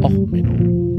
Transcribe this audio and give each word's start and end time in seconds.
Och, 0.00 0.10
Menno. 0.30 0.96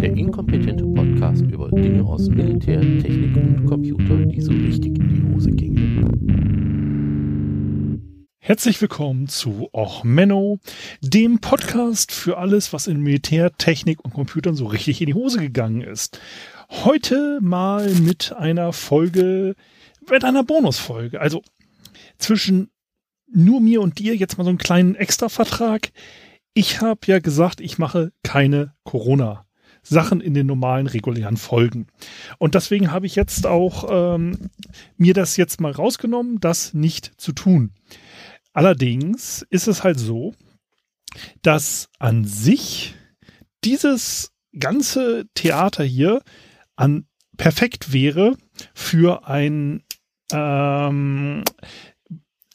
Der 0.00 0.16
inkompetente 0.16 0.84
Podcast 0.86 1.42
über 1.42 1.70
Dinge 1.70 2.04
aus 2.04 2.28
Militär, 2.28 2.80
Technik 2.80 3.36
und 3.36 3.66
Computer, 3.66 4.16
die 4.26 4.40
so 4.40 4.52
richtig 4.52 4.98
in 4.98 5.08
die 5.08 5.34
Hose 5.34 5.50
gingen. 5.50 5.92
Herzlich 8.38 8.80
willkommen 8.80 9.28
zu 9.28 9.68
Och 9.72 10.02
Menno, 10.02 10.58
dem 11.02 11.40
Podcast 11.40 12.10
für 12.10 12.38
alles, 12.38 12.72
was 12.72 12.86
in 12.86 13.00
Militär, 13.02 13.52
Technik 13.58 14.02
und 14.04 14.14
Computern 14.14 14.54
so 14.54 14.66
richtig 14.66 15.00
in 15.00 15.08
die 15.08 15.14
Hose 15.14 15.38
gegangen 15.38 15.82
ist. 15.82 16.18
Heute 16.84 17.38
mal 17.42 17.88
mit 17.94 18.32
einer 18.32 18.72
Folge, 18.72 19.54
mit 20.10 20.24
einer 20.24 20.42
Bonusfolge. 20.42 21.20
Also 21.20 21.42
zwischen 22.22 22.70
nur 23.26 23.60
mir 23.60 23.80
und 23.80 23.98
dir 23.98 24.14
jetzt 24.14 24.38
mal 24.38 24.44
so 24.44 24.50
einen 24.50 24.58
kleinen 24.58 24.94
Extra-Vertrag. 24.94 25.90
Ich 26.54 26.80
habe 26.80 27.00
ja 27.06 27.18
gesagt, 27.18 27.60
ich 27.60 27.78
mache 27.78 28.12
keine 28.22 28.74
Corona. 28.84 29.46
Sachen 29.84 30.20
in 30.20 30.32
den 30.32 30.46
normalen 30.46 30.86
regulären 30.86 31.36
Folgen. 31.36 31.88
Und 32.38 32.54
deswegen 32.54 32.92
habe 32.92 33.06
ich 33.06 33.16
jetzt 33.16 33.46
auch 33.46 34.14
ähm, 34.14 34.50
mir 34.96 35.12
das 35.12 35.36
jetzt 35.36 35.60
mal 35.60 35.72
rausgenommen, 35.72 36.38
das 36.38 36.72
nicht 36.72 37.20
zu 37.20 37.32
tun. 37.32 37.72
Allerdings 38.52 39.44
ist 39.50 39.66
es 39.66 39.82
halt 39.82 39.98
so, 39.98 40.34
dass 41.42 41.88
an 41.98 42.24
sich 42.24 42.94
dieses 43.64 44.32
ganze 44.56 45.26
Theater 45.34 45.82
hier 45.82 46.22
an 46.76 47.06
perfekt 47.36 47.92
wäre 47.92 48.36
für 48.74 49.26
ein 49.26 49.82
ähm, 50.32 51.44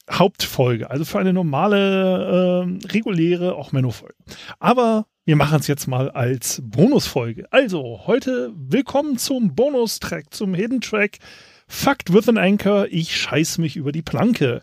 Hauptfolge, 0.10 0.90
also 0.90 1.06
für 1.06 1.20
eine 1.20 1.34
normale, 1.34 2.66
äh, 2.66 2.88
reguläre, 2.88 3.56
auch 3.56 3.72
Menno-Folge. 3.72 4.16
Aber 4.60 5.06
wir 5.26 5.36
machen 5.36 5.60
es 5.60 5.68
jetzt 5.68 5.88
mal 5.88 6.10
als 6.10 6.62
Bonusfolge. 6.64 7.52
Also, 7.52 8.02
heute 8.08 8.54
willkommen 8.56 9.18
zum 9.18 9.56
Bonustrack, 9.56 10.34
zum 10.34 10.54
Hidden 10.54 10.82
Track. 10.82 11.18
Fucked 11.68 12.14
with 12.14 12.30
an 12.30 12.38
Anchor, 12.38 12.88
ich 12.90 13.18
scheiß 13.18 13.58
mich 13.58 13.76
über 13.76 13.92
die 13.92 14.02
Planke. 14.02 14.62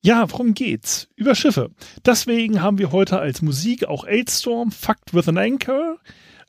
Ja, 0.00 0.30
worum 0.30 0.54
geht's? 0.54 1.08
Über 1.16 1.34
Schiffe. 1.34 1.70
Deswegen 2.06 2.62
haben 2.62 2.78
wir 2.78 2.92
heute 2.92 3.18
als 3.18 3.42
Musik 3.42 3.86
auch 3.86 4.06
Aidstorm, 4.06 4.70
Fucked 4.70 5.12
with 5.12 5.28
an 5.28 5.38
Anchor. 5.38 5.98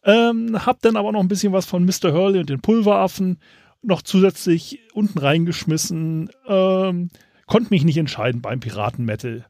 Ähm, 0.03 0.66
hab 0.66 0.81
dann 0.81 0.96
aber 0.96 1.12
noch 1.12 1.20
ein 1.20 1.28
bisschen 1.28 1.52
was 1.52 1.66
von 1.66 1.84
Mr. 1.84 2.14
Hurley 2.14 2.40
und 2.40 2.50
den 2.50 2.62
Pulveraffen 2.62 3.40
noch 3.81 4.03
zusätzlich 4.03 4.81
unten 4.94 5.18
reingeschmissen. 5.18 6.30
Ähm, 6.48 7.09
konnte 7.50 7.72
mich 7.72 7.83
nicht 7.83 7.97
entscheiden 7.97 8.42
beim 8.42 8.59
Piratenmetal, 8.59 9.45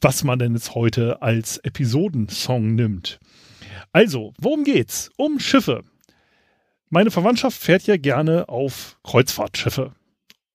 was 0.00 0.24
man 0.24 0.38
denn 0.38 0.54
jetzt 0.54 0.74
heute 0.74 1.22
als 1.22 1.58
Episodensong 1.58 2.74
nimmt. 2.74 3.20
Also, 3.92 4.34
worum 4.38 4.64
geht's? 4.64 5.10
Um 5.16 5.38
Schiffe. 5.38 5.84
Meine 6.90 7.10
Verwandtschaft 7.10 7.56
fährt 7.56 7.86
ja 7.86 7.96
gerne 7.96 8.48
auf 8.48 8.98
Kreuzfahrtschiffe. 9.04 9.92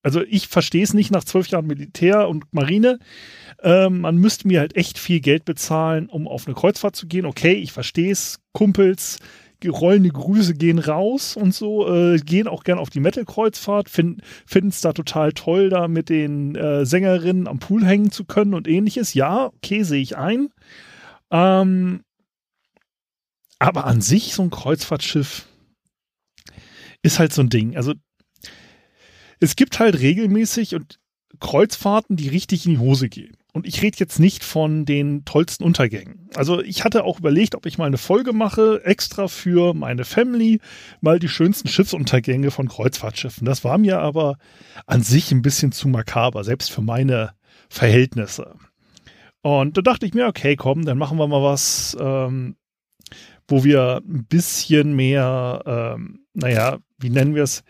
Also 0.03 0.21
ich 0.21 0.47
verstehe 0.47 0.83
es 0.83 0.93
nicht 0.93 1.11
nach 1.11 1.23
zwölf 1.23 1.47
Jahren 1.47 1.67
Militär 1.67 2.29
und 2.29 2.45
Marine. 2.53 2.99
Ähm, 3.61 4.01
man 4.01 4.17
müsste 4.17 4.47
mir 4.47 4.59
halt 4.59 4.75
echt 4.75 4.97
viel 4.97 5.19
Geld 5.19 5.43
bezahlen, 5.43 6.07
um 6.07 6.27
auf 6.27 6.47
eine 6.47 6.55
Kreuzfahrt 6.55 6.95
zu 6.95 7.07
gehen. 7.07 7.25
Okay, 7.25 7.53
ich 7.53 7.73
verstehe 7.73 8.11
es. 8.11 8.39
Kumpels, 8.53 9.19
rollende 9.67 10.09
Grüße 10.09 10.53
gehen 10.53 10.79
raus 10.79 11.35
und 11.35 11.53
so, 11.53 11.93
äh, 11.93 12.17
gehen 12.19 12.47
auch 12.47 12.63
gern 12.63 12.79
auf 12.79 12.89
die 12.89 12.99
Metal-Kreuzfahrt, 12.99 13.89
finden 13.89 14.21
es 14.69 14.81
da 14.81 14.93
total 14.93 15.33
toll, 15.33 15.69
da 15.69 15.87
mit 15.87 16.09
den 16.09 16.55
äh, 16.55 16.85
Sängerinnen 16.85 17.47
am 17.47 17.59
Pool 17.59 17.85
hängen 17.85 18.11
zu 18.11 18.23
können 18.25 18.53
und 18.53 18.67
ähnliches. 18.67 19.13
Ja, 19.13 19.47
okay, 19.47 19.83
sehe 19.83 20.01
ich 20.01 20.17
ein. 20.17 20.49
Ähm, 21.31 22.03
aber 23.59 23.85
an 23.85 24.01
sich 24.01 24.33
so 24.33 24.43
ein 24.43 24.49
Kreuzfahrtschiff 24.49 25.47
ist 27.01 27.19
halt 27.19 27.33
so 27.33 27.41
ein 27.41 27.49
Ding. 27.49 27.75
Also 27.75 27.93
es 29.39 29.55
gibt 29.55 29.79
halt 29.79 29.99
regelmäßig 29.99 30.75
und 30.75 30.99
Kreuzfahrten, 31.39 32.15
die 32.15 32.29
richtig 32.29 32.65
in 32.65 32.73
die 32.73 32.77
Hose 32.79 33.09
gehen. 33.09 33.35
Und 33.51 33.65
ich 33.65 33.81
rede 33.81 33.97
jetzt 33.99 34.19
nicht 34.19 34.43
von 34.43 34.85
den 34.85 35.25
tollsten 35.25 35.63
Untergängen. 35.63 36.29
Also 36.35 36.61
ich 36.61 36.83
hatte 36.83 37.03
auch 37.03 37.19
überlegt, 37.19 37.55
ob 37.55 37.65
ich 37.65 37.79
mal 37.79 37.85
eine 37.85 37.97
Folge 37.97 38.31
mache, 38.31 38.81
extra 38.85 39.27
für 39.27 39.73
meine 39.73 40.05
Family, 40.05 40.59
mal 41.01 41.17
die 41.17 41.29
schönsten 41.29 41.67
Schiffsuntergänge 41.67 42.51
von 42.51 42.67
Kreuzfahrtschiffen. 42.67 43.45
Das 43.45 43.63
war 43.63 43.79
mir 43.79 43.99
aber 43.99 44.37
an 44.85 45.01
sich 45.01 45.31
ein 45.31 45.41
bisschen 45.41 45.71
zu 45.71 45.87
makaber, 45.87 46.43
selbst 46.43 46.69
für 46.69 46.81
meine 46.81 47.31
Verhältnisse. 47.69 48.55
Und 49.41 49.77
da 49.77 49.81
dachte 49.81 50.05
ich 50.05 50.13
mir, 50.13 50.27
okay, 50.27 50.55
komm, 50.55 50.85
dann 50.85 50.97
machen 50.97 51.17
wir 51.17 51.27
mal 51.27 51.41
was, 51.41 51.97
ähm, 51.99 52.55
wo 53.47 53.63
wir 53.63 54.01
ein 54.07 54.25
bisschen 54.25 54.95
mehr, 54.95 55.63
ähm, 55.65 56.19
naja, 56.33 56.77
wie 56.99 57.09
nennen 57.09 57.33
wir 57.33 57.43
es, 57.43 57.63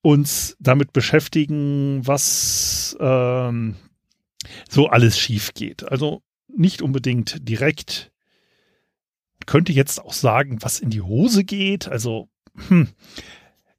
uns 0.00 0.56
damit 0.60 0.92
beschäftigen, 0.92 2.06
was 2.06 2.96
ähm, 3.00 3.74
so 4.68 4.88
alles 4.88 5.18
schief 5.18 5.54
geht. 5.54 5.90
Also 5.90 6.22
nicht 6.48 6.82
unbedingt 6.82 7.48
direkt. 7.48 8.12
Könnte 9.46 9.72
jetzt 9.72 10.00
auch 10.00 10.12
sagen, 10.12 10.58
was 10.60 10.78
in 10.78 10.90
die 10.90 11.00
Hose 11.00 11.44
geht. 11.44 11.88
Also, 11.88 12.28
hm. 12.68 12.88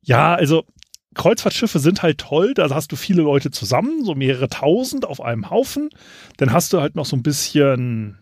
ja, 0.01 0.33
also 0.35 0.65
Kreuzfahrtschiffe 1.13 1.79
sind 1.79 2.01
halt 2.01 2.19
toll. 2.19 2.53
Da 2.53 2.69
hast 2.69 2.91
du 2.91 2.95
viele 2.95 3.21
Leute 3.21 3.51
zusammen, 3.51 4.03
so 4.03 4.15
mehrere 4.15 4.49
tausend 4.49 5.05
auf 5.05 5.21
einem 5.21 5.49
Haufen. 5.49 5.89
Dann 6.37 6.53
hast 6.53 6.73
du 6.73 6.81
halt 6.81 6.95
noch 6.95 7.05
so 7.05 7.15
ein 7.15 7.23
bisschen 7.23 8.17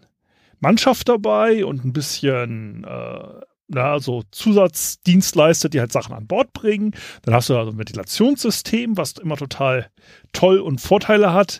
Mannschaft 0.60 1.08
dabei 1.08 1.66
und 1.66 1.86
ein 1.86 1.94
bisschen 1.94 2.84
äh, 2.84 3.42
na, 3.68 4.00
so 4.00 4.24
Zusatzdienstleister, 4.32 5.70
die 5.70 5.80
halt 5.80 5.92
Sachen 5.92 6.14
an 6.14 6.28
Bord 6.28 6.54
bringen. 6.54 6.94
Dann 7.24 7.34
hast 7.34 7.50
du 7.50 7.58
also 7.58 7.72
ein 7.72 7.78
Ventilationssystem, 7.78 8.98
was 8.98 9.14
immer 9.14 9.38
total 9.38 9.90
toll 10.34 10.60
und 10.60 10.82
Vorteile 10.82 11.34
hat. 11.34 11.60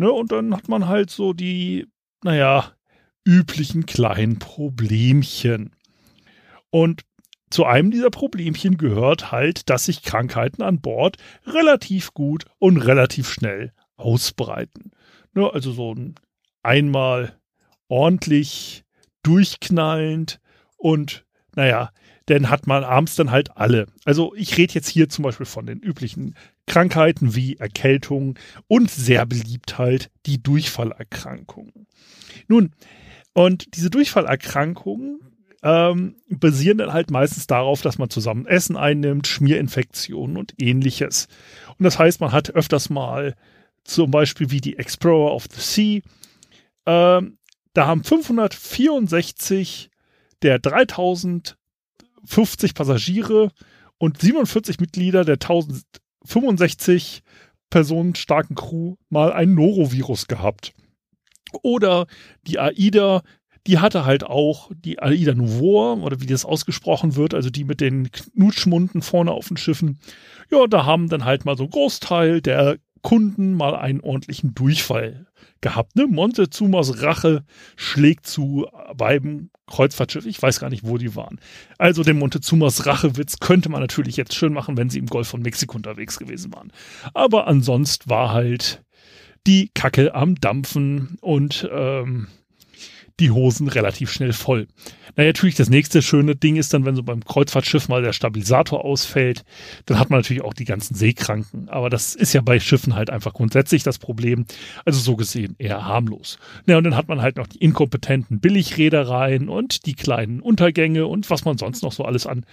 Ne? 0.00 0.10
Und 0.10 0.32
dann 0.32 0.56
hat 0.56 0.66
man 0.66 0.88
halt 0.88 1.10
so 1.10 1.34
die, 1.34 1.86
naja, 2.24 2.72
üblichen 3.26 3.84
kleinen 3.84 4.38
Problemchen. 4.38 5.76
Und 6.70 7.02
zu 7.50 7.66
einem 7.66 7.90
dieser 7.90 8.08
Problemchen 8.08 8.78
gehört 8.78 9.30
halt, 9.30 9.68
dass 9.68 9.84
sich 9.84 10.02
Krankheiten 10.02 10.62
an 10.62 10.80
Bord 10.80 11.18
relativ 11.44 12.14
gut 12.14 12.46
und 12.58 12.78
relativ 12.78 13.30
schnell 13.30 13.74
ausbreiten. 13.96 14.92
Ne? 15.34 15.52
Also 15.52 15.70
so 15.70 15.92
ein 15.94 16.14
einmal 16.62 17.38
ordentlich 17.88 18.84
durchknallend 19.22 20.40
und 20.78 21.26
naja, 21.56 21.90
dann 22.30 22.48
hat 22.48 22.68
man 22.68 22.84
abends 22.84 23.16
dann 23.16 23.32
halt 23.32 23.56
alle. 23.56 23.86
Also 24.04 24.34
ich 24.36 24.56
rede 24.56 24.74
jetzt 24.74 24.88
hier 24.88 25.08
zum 25.08 25.24
Beispiel 25.24 25.46
von 25.46 25.66
den 25.66 25.80
üblichen 25.80 26.36
Krankheiten 26.66 27.34
wie 27.34 27.56
Erkältung 27.56 28.38
und 28.68 28.88
sehr 28.88 29.26
beliebt 29.26 29.78
halt 29.78 30.10
die 30.26 30.40
Durchfallerkrankungen. 30.40 31.88
Nun, 32.46 32.70
und 33.32 33.74
diese 33.76 33.90
Durchfallerkrankungen 33.90 35.18
ähm, 35.64 36.16
basieren 36.28 36.78
dann 36.78 36.92
halt 36.92 37.10
meistens 37.10 37.48
darauf, 37.48 37.82
dass 37.82 37.98
man 37.98 38.10
zusammen 38.10 38.46
Essen 38.46 38.76
einnimmt, 38.76 39.26
Schmierinfektionen 39.26 40.36
und 40.36 40.54
ähnliches. 40.62 41.26
Und 41.78 41.84
das 41.84 41.98
heißt, 41.98 42.20
man 42.20 42.30
hat 42.30 42.50
öfters 42.50 42.90
mal 42.90 43.34
zum 43.82 44.12
Beispiel 44.12 44.52
wie 44.52 44.60
die 44.60 44.78
Explorer 44.78 45.34
of 45.34 45.46
the 45.52 45.60
Sea. 45.60 46.00
Ähm, 46.86 47.38
da 47.72 47.86
haben 47.86 48.04
564 48.04 49.90
der 50.42 50.60
3050 52.26 52.74
Passagiere 52.74 53.50
und 53.98 54.20
47 54.20 54.80
Mitglieder 54.80 55.24
der 55.24 55.34
1065 55.34 57.22
Personen 57.70 58.14
starken 58.14 58.54
Crew 58.54 58.96
mal 59.08 59.32
ein 59.32 59.54
Norovirus 59.54 60.26
gehabt. 60.26 60.72
Oder 61.62 62.06
die 62.46 62.58
AIDA, 62.58 63.22
die 63.66 63.78
hatte 63.78 64.04
halt 64.04 64.24
auch 64.24 64.70
die 64.74 65.00
AIDA 65.00 65.34
Nouveau, 65.34 65.94
oder 65.94 66.20
wie 66.20 66.26
das 66.26 66.44
ausgesprochen 66.44 67.16
wird, 67.16 67.34
also 67.34 67.50
die 67.50 67.64
mit 67.64 67.80
den 67.80 68.10
Knutschmunden 68.10 69.02
vorne 69.02 69.32
auf 69.32 69.48
den 69.48 69.56
Schiffen. 69.56 69.98
Ja, 70.50 70.66
da 70.66 70.84
haben 70.84 71.08
dann 71.08 71.24
halt 71.24 71.44
mal 71.44 71.56
so 71.56 71.64
ein 71.64 71.70
Großteil 71.70 72.40
der 72.40 72.78
Kunden 73.02 73.54
mal 73.54 73.74
einen 73.76 74.00
ordentlichen 74.00 74.54
Durchfall 74.54 75.26
gehabt. 75.60 75.96
Ne? 75.96 76.06
Montezumas 76.06 77.02
Rache 77.02 77.44
schlägt 77.76 78.26
zu 78.26 78.66
beim 78.96 79.50
Kreuzfahrtschiff. 79.66 80.26
Ich 80.26 80.42
weiß 80.42 80.60
gar 80.60 80.70
nicht, 80.70 80.84
wo 80.84 80.98
die 80.98 81.14
waren. 81.14 81.40
Also 81.78 82.02
den 82.02 82.18
Montezumas 82.18 82.86
Rachewitz 82.86 83.38
könnte 83.38 83.68
man 83.68 83.80
natürlich 83.80 84.16
jetzt 84.16 84.34
schön 84.34 84.52
machen, 84.52 84.76
wenn 84.76 84.90
sie 84.90 84.98
im 84.98 85.06
Golf 85.06 85.28
von 85.28 85.42
Mexiko 85.42 85.76
unterwegs 85.76 86.18
gewesen 86.18 86.52
waren. 86.52 86.72
Aber 87.14 87.46
ansonsten 87.46 88.10
war 88.10 88.32
halt 88.32 88.82
die 89.46 89.70
Kacke 89.74 90.14
am 90.14 90.34
Dampfen 90.34 91.16
und 91.20 91.68
ähm, 91.72 92.26
die 93.20 93.30
Hosen 93.30 93.68
relativ 93.68 94.10
schnell 94.10 94.32
voll. 94.32 94.66
Na, 95.16 95.24
natürlich, 95.24 95.54
das 95.54 95.68
nächste 95.68 96.02
schöne 96.02 96.36
Ding 96.36 96.56
ist 96.56 96.72
dann, 96.72 96.84
wenn 96.84 96.96
so 96.96 97.02
beim 97.02 97.24
Kreuzfahrtschiff 97.24 97.88
mal 97.88 98.02
der 98.02 98.12
Stabilisator 98.12 98.84
ausfällt, 98.84 99.44
dann 99.86 99.98
hat 99.98 100.10
man 100.10 100.20
natürlich 100.20 100.42
auch 100.42 100.54
die 100.54 100.64
ganzen 100.64 100.94
Seekranken. 100.94 101.68
Aber 101.68 101.90
das 101.90 102.14
ist 102.14 102.32
ja 102.32 102.40
bei 102.40 102.60
Schiffen 102.60 102.94
halt 102.94 103.10
einfach 103.10 103.32
grundsätzlich 103.32 103.82
das 103.82 103.98
Problem. 103.98 104.46
Also 104.84 105.00
so 105.00 105.16
gesehen 105.16 105.56
eher 105.58 105.84
harmlos. 105.84 106.38
Na, 106.66 106.78
und 106.78 106.84
dann 106.84 106.96
hat 106.96 107.08
man 107.08 107.22
halt 107.22 107.36
noch 107.36 107.46
die 107.46 107.58
inkompetenten 107.58 108.40
Billigreedereien 108.40 109.48
und 109.48 109.86
die 109.86 109.94
kleinen 109.94 110.40
Untergänge 110.40 111.06
und 111.06 111.28
was 111.30 111.44
man 111.44 111.58
sonst 111.58 111.82
noch 111.82 111.92
so 111.92 112.04
alles 112.04 112.26
an 112.26 112.44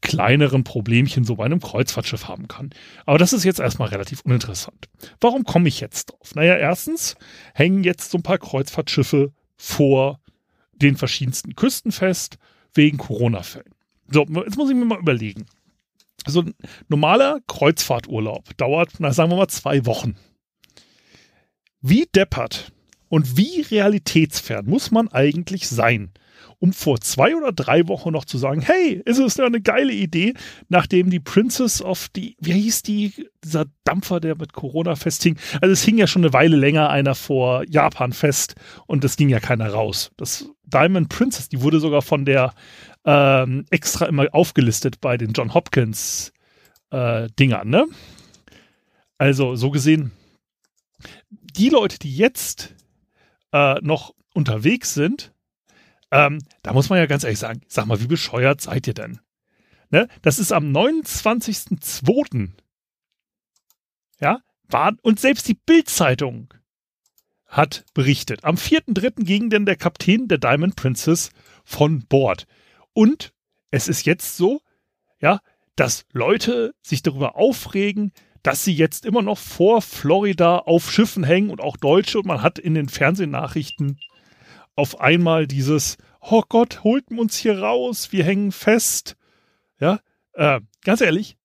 kleineren 0.00 0.64
Problemchen 0.64 1.24
so 1.24 1.36
bei 1.36 1.44
einem 1.44 1.60
Kreuzfahrtschiff 1.60 2.28
haben 2.28 2.48
kann. 2.48 2.70
Aber 3.06 3.18
das 3.18 3.32
ist 3.32 3.44
jetzt 3.44 3.60
erstmal 3.60 3.88
relativ 3.88 4.20
uninteressant. 4.22 4.88
Warum 5.20 5.44
komme 5.44 5.68
ich 5.68 5.80
jetzt 5.80 6.12
drauf? 6.12 6.34
Naja, 6.34 6.56
erstens 6.56 7.16
hängen 7.54 7.84
jetzt 7.84 8.10
so 8.10 8.18
ein 8.18 8.22
paar 8.22 8.38
Kreuzfahrtschiffe 8.38 9.32
vor 9.62 10.18
den 10.72 10.96
verschiedensten 10.96 11.54
Küsten 11.54 11.92
fest 11.92 12.36
wegen 12.74 12.98
Corona-Fällen. 12.98 13.72
So, 14.10 14.26
jetzt 14.44 14.56
muss 14.56 14.68
ich 14.68 14.74
mir 14.74 14.84
mal 14.84 14.98
überlegen. 14.98 15.46
So 16.26 16.40
ein 16.40 16.54
normaler 16.88 17.38
Kreuzfahrturlaub 17.46 18.56
dauert, 18.56 18.94
na, 18.98 19.12
sagen 19.12 19.30
wir 19.30 19.36
mal, 19.36 19.46
zwei 19.46 19.86
Wochen. 19.86 20.16
Wie 21.80 22.06
deppert 22.12 22.72
und 23.12 23.36
wie 23.36 23.60
realitätsfern 23.60 24.64
muss 24.64 24.90
man 24.90 25.08
eigentlich 25.08 25.68
sein, 25.68 26.12
um 26.60 26.72
vor 26.72 26.98
zwei 27.02 27.36
oder 27.36 27.52
drei 27.52 27.86
Wochen 27.86 28.10
noch 28.10 28.24
zu 28.24 28.38
sagen, 28.38 28.62
hey, 28.62 29.02
ist 29.04 29.18
es 29.18 29.38
eine 29.38 29.60
geile 29.60 29.92
Idee, 29.92 30.32
nachdem 30.70 31.10
die 31.10 31.20
Princess 31.20 31.82
of 31.82 32.08
die, 32.08 32.38
wie 32.40 32.52
hieß 32.52 32.82
die, 32.84 33.28
dieser 33.44 33.66
Dampfer, 33.84 34.18
der 34.18 34.34
mit 34.36 34.54
Corona 34.54 34.96
festhing. 34.96 35.36
Also 35.60 35.74
es 35.74 35.82
hing 35.82 35.98
ja 35.98 36.06
schon 36.06 36.22
eine 36.22 36.32
Weile 36.32 36.56
länger 36.56 36.88
einer 36.88 37.14
vor 37.14 37.64
Japan 37.68 38.14
fest 38.14 38.54
und 38.86 39.04
es 39.04 39.18
ging 39.18 39.28
ja 39.28 39.40
keiner 39.40 39.68
raus. 39.68 40.10
Das 40.16 40.48
Diamond 40.64 41.10
Princess, 41.10 41.50
die 41.50 41.60
wurde 41.60 41.80
sogar 41.80 42.00
von 42.00 42.24
der 42.24 42.54
ähm, 43.04 43.66
extra 43.68 44.06
immer 44.06 44.28
aufgelistet 44.32 45.02
bei 45.02 45.18
den 45.18 45.34
John 45.34 45.52
Hopkins 45.52 46.32
äh, 46.88 47.28
Dingern, 47.38 47.68
ne? 47.68 47.88
Also 49.18 49.54
so 49.54 49.70
gesehen, 49.70 50.12
die 51.28 51.68
Leute, 51.68 51.98
die 51.98 52.16
jetzt 52.16 52.74
äh, 53.52 53.80
noch 53.80 54.14
unterwegs 54.34 54.94
sind, 54.94 55.32
ähm, 56.10 56.38
da 56.62 56.72
muss 56.72 56.90
man 56.90 56.98
ja 56.98 57.06
ganz 57.06 57.24
ehrlich 57.24 57.38
sagen, 57.38 57.62
sag 57.68 57.86
mal, 57.86 58.00
wie 58.00 58.06
bescheuert 58.06 58.60
seid 58.60 58.86
ihr 58.86 58.94
denn? 58.94 59.20
Ne? 59.90 60.08
Das 60.20 60.38
ist 60.38 60.52
am 60.52 60.70
29.02. 60.70 62.50
Ja, 64.20 64.40
war, 64.68 64.92
und 65.02 65.20
selbst 65.20 65.48
die 65.48 65.54
Bildzeitung 65.54 66.52
hat 67.46 67.84
berichtet. 67.92 68.44
Am 68.44 68.56
4.3. 68.56 69.24
ging 69.24 69.50
denn 69.50 69.66
der 69.66 69.76
Kapitän 69.76 70.28
der 70.28 70.38
Diamond 70.38 70.76
Princess 70.76 71.30
von 71.64 72.06
Bord. 72.06 72.46
Und 72.94 73.32
es 73.70 73.88
ist 73.88 74.06
jetzt 74.06 74.36
so, 74.36 74.62
ja, 75.20 75.40
dass 75.76 76.04
Leute 76.12 76.74
sich 76.82 77.02
darüber 77.02 77.36
aufregen, 77.36 78.12
dass 78.42 78.64
sie 78.64 78.74
jetzt 78.74 79.06
immer 79.06 79.22
noch 79.22 79.38
vor 79.38 79.82
Florida 79.82 80.58
auf 80.58 80.90
Schiffen 80.90 81.24
hängen 81.24 81.50
und 81.50 81.60
auch 81.60 81.76
Deutsche. 81.76 82.18
Und 82.18 82.26
man 82.26 82.42
hat 82.42 82.58
in 82.58 82.74
den 82.74 82.88
Fernsehnachrichten 82.88 84.00
auf 84.74 85.00
einmal 85.00 85.46
dieses, 85.46 85.98
oh 86.20 86.42
Gott, 86.48 86.82
holt 86.82 87.10
uns 87.10 87.36
hier 87.36 87.60
raus, 87.60 88.12
wir 88.12 88.24
hängen 88.24 88.52
fest. 88.52 89.16
Ja, 89.78 90.00
äh, 90.34 90.60
ganz 90.82 91.00
ehrlich, 91.00 91.36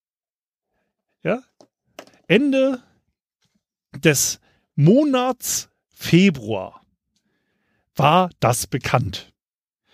ja, 1.24 1.42
Ende 2.28 2.82
des 3.96 4.40
Monats 4.76 5.70
Februar 5.90 6.82
war 7.96 8.30
das 8.40 8.68
bekannt. 8.68 9.34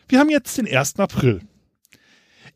Wir 0.07 0.19
haben 0.19 0.29
jetzt 0.29 0.57
den 0.57 0.67
1. 0.67 0.99
April. 0.99 1.41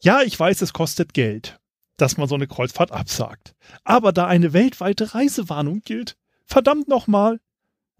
Ja, 0.02 0.22
ich 0.22 0.38
weiß, 0.38 0.62
es 0.62 0.74
kostet 0.74 1.14
Geld, 1.14 1.60
dass 1.98 2.18
man 2.18 2.28
so 2.28 2.36
eine 2.36 2.48
Kreuzfahrt 2.48 2.92
absagt. 2.92 3.56
Aber 3.84 4.14
da 4.14 4.28
eine 4.28 4.54
weltweite 4.54 5.14
Reisewarnung 5.14 5.82
gilt, 5.82 6.16
verdammt 6.46 6.88
nochmal. 6.88 7.40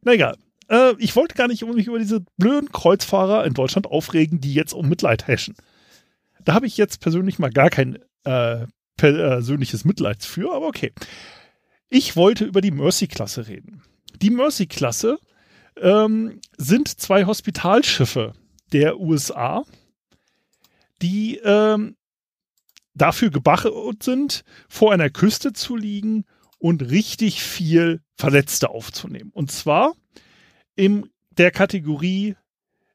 Na 0.02 0.14
egal, 0.14 0.38
äh, 0.70 0.94
ich 1.00 1.16
wollte 1.16 1.36
gar 1.36 1.48
nicht 1.48 1.66
mich 1.66 1.88
über 1.88 2.00
diese 2.00 2.22
blöden 2.38 2.72
Kreuzfahrer 2.72 3.46
in 3.46 3.54
Deutschland 3.54 3.88
aufregen, 3.88 4.40
die 4.40 4.54
jetzt 4.54 4.74
um 4.74 4.88
Mitleid 4.88 5.28
haschen. 5.28 5.56
Da 6.44 6.54
habe 6.54 6.68
ich 6.68 6.78
jetzt 6.78 7.02
persönlich 7.02 7.40
mal 7.40 7.50
gar 7.50 7.70
kein 7.70 8.00
äh, 8.24 8.68
persönliches 8.96 9.86
Mitleid 9.86 10.24
für, 10.24 10.54
aber 10.54 10.68
okay. 10.68 10.94
Ich 11.90 12.16
wollte 12.16 12.46
über 12.46 12.62
die 12.62 12.72
Mercy-Klasse 12.72 13.48
reden. 13.48 13.82
Die 14.22 14.30
Mercy-Klasse 14.30 15.20
ähm, 15.78 16.42
sind 16.58 16.88
zwei 16.88 17.26
Hospitalschiffe 17.26 18.34
der 18.74 19.00
USA, 19.00 19.64
die 21.02 21.40
ähm, 21.44 21.96
dafür 22.98 23.30
gebachert 23.30 24.04
sind, 24.04 24.44
vor 24.68 24.92
einer 24.92 25.10
Küste 25.10 25.54
zu 25.54 25.76
liegen 25.76 26.26
und 26.60 26.90
richtig 26.90 27.44
viel 27.44 28.02
Verletzte 28.16 28.70
aufzunehmen. 28.70 29.32
Und 29.34 29.52
zwar 29.52 29.94
in 30.76 31.10
der 31.32 31.52
Kategorie, 31.52 32.36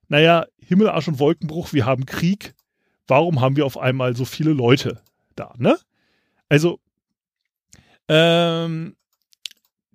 naja, 0.08 0.46
Himmel, 0.58 0.88
Arsch 0.88 1.08
und 1.08 1.18
Wolkenbruch, 1.18 1.72
wir 1.72 1.86
haben 1.86 2.06
Krieg. 2.06 2.54
Warum 3.06 3.40
haben 3.40 3.56
wir 3.56 3.66
auf 3.66 3.78
einmal 3.78 4.16
so 4.16 4.24
viele 4.24 4.52
Leute 4.52 5.02
da, 5.36 5.54
ne? 5.58 5.78
Also, 6.48 6.80
ähm, 8.08 8.96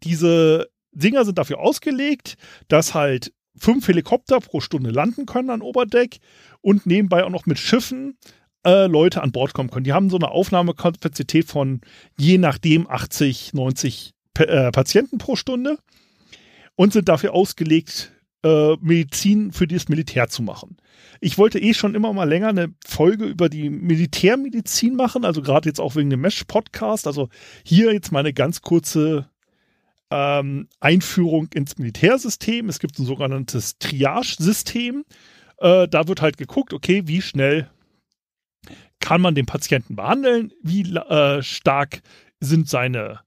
diese 0.04 0.69
Dinger 0.92 1.25
sind 1.25 1.38
dafür 1.38 1.59
ausgelegt, 1.59 2.36
dass 2.68 2.94
halt 2.94 3.33
fünf 3.56 3.88
Helikopter 3.88 4.39
pro 4.39 4.62
Stunde 4.62 4.92
landen 4.92 5.25
können 5.25 5.50
an 5.50 5.62
Oberdeck 5.62 6.19
und 6.62 6.86
nebenbei 6.86 7.24
auch 7.24 7.30
noch 7.30 7.45
mit 7.45 7.59
Schiffen 7.59 8.18
äh, 8.68 8.88
Leute 8.88 9.24
an 9.24 9.31
Bord 9.31 9.54
kommen 9.54 9.69
können. 9.69 9.86
Die 9.86 9.94
haben 9.94 10.10
so 10.10 10.18
eine 10.18 10.30
Aufnahmekapazität 10.30 11.46
von 11.46 11.81
je 12.18 12.38
nachdem 12.38 12.88
80, 12.88 13.54
90 13.54 14.14
äh, 14.40 14.72
Patienten 14.72 15.18
pro 15.18 15.36
Stunde 15.38 15.78
und 16.75 16.92
sind 16.92 17.08
dafür 17.08 17.34
ausgelegt, 17.34 18.12
äh, 18.44 18.75
Medizin 18.81 19.54
für 19.54 19.68
das 19.68 19.88
Militär 19.88 20.28
zu 20.28 20.44
machen. 20.44 20.78
Ich 21.22 21.38
wollte 21.38 21.60
eh 21.60 21.74
schon 21.74 21.96
immer 21.96 22.12
mal 22.12 22.28
länger 22.28 22.50
eine 22.50 22.74
Folge 22.86 23.25
über 23.25 23.48
die 23.48 23.69
Militärmedizin 23.69 24.96
machen, 24.96 25.24
also 25.24 25.42
gerade 25.42 25.69
jetzt 25.69 25.80
auch 25.80 25.96
wegen 25.96 26.10
dem 26.10 26.22
Mesh-Podcast. 26.22 27.08
Also 27.08 27.30
hier 27.64 27.94
jetzt 27.94 28.12
meine 28.12 28.34
ganz 28.34 28.62
kurze 28.62 29.30
ähm, 30.12 30.68
Einführung 30.81 31.48
ins 31.54 31.78
Militärsystem. 31.78 32.68
Es 32.68 32.80
gibt 32.80 33.00
ein 33.00 33.06
sogenanntes 33.06 33.80
Triage-System. 33.80 35.06
Äh, 35.60 35.88
da 35.88 36.08
wird 36.08 36.22
halt 36.22 36.38
geguckt, 36.38 36.74
okay, 36.74 37.04
wie 37.06 37.22
schnell 37.22 37.69
kann 39.07 39.21
man 39.21 39.36
den 39.36 39.45
Patienten 39.45 39.95
behandeln, 39.95 40.51
wie 40.62 40.81
äh, 40.81 41.42
stark 41.42 42.01
sind 42.42 42.68
seine 42.68 43.21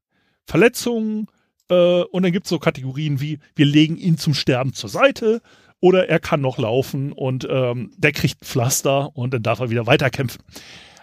Verletzungen, 0.44 1.26
äh, 1.70 2.02
und 2.02 2.22
dann 2.22 2.32
gibt 2.32 2.44
es 2.44 2.50
so 2.50 2.58
Kategorien 2.58 3.18
wie, 3.22 3.38
wir 3.54 3.64
legen 3.64 3.96
ihn 3.96 4.18
zum 4.18 4.34
Sterben 4.34 4.74
zur 4.74 4.90
Seite 4.90 5.40
oder 5.80 6.06
er 6.10 6.20
kann 6.20 6.42
noch 6.42 6.58
laufen 6.58 7.12
und 7.12 7.48
ähm, 7.48 7.92
der 7.96 8.12
kriegt 8.12 8.44
Pflaster 8.44 9.16
und 9.16 9.32
dann 9.32 9.42
darf 9.42 9.60
er 9.60 9.70
wieder 9.70 9.86
weiterkämpfen. 9.86 10.42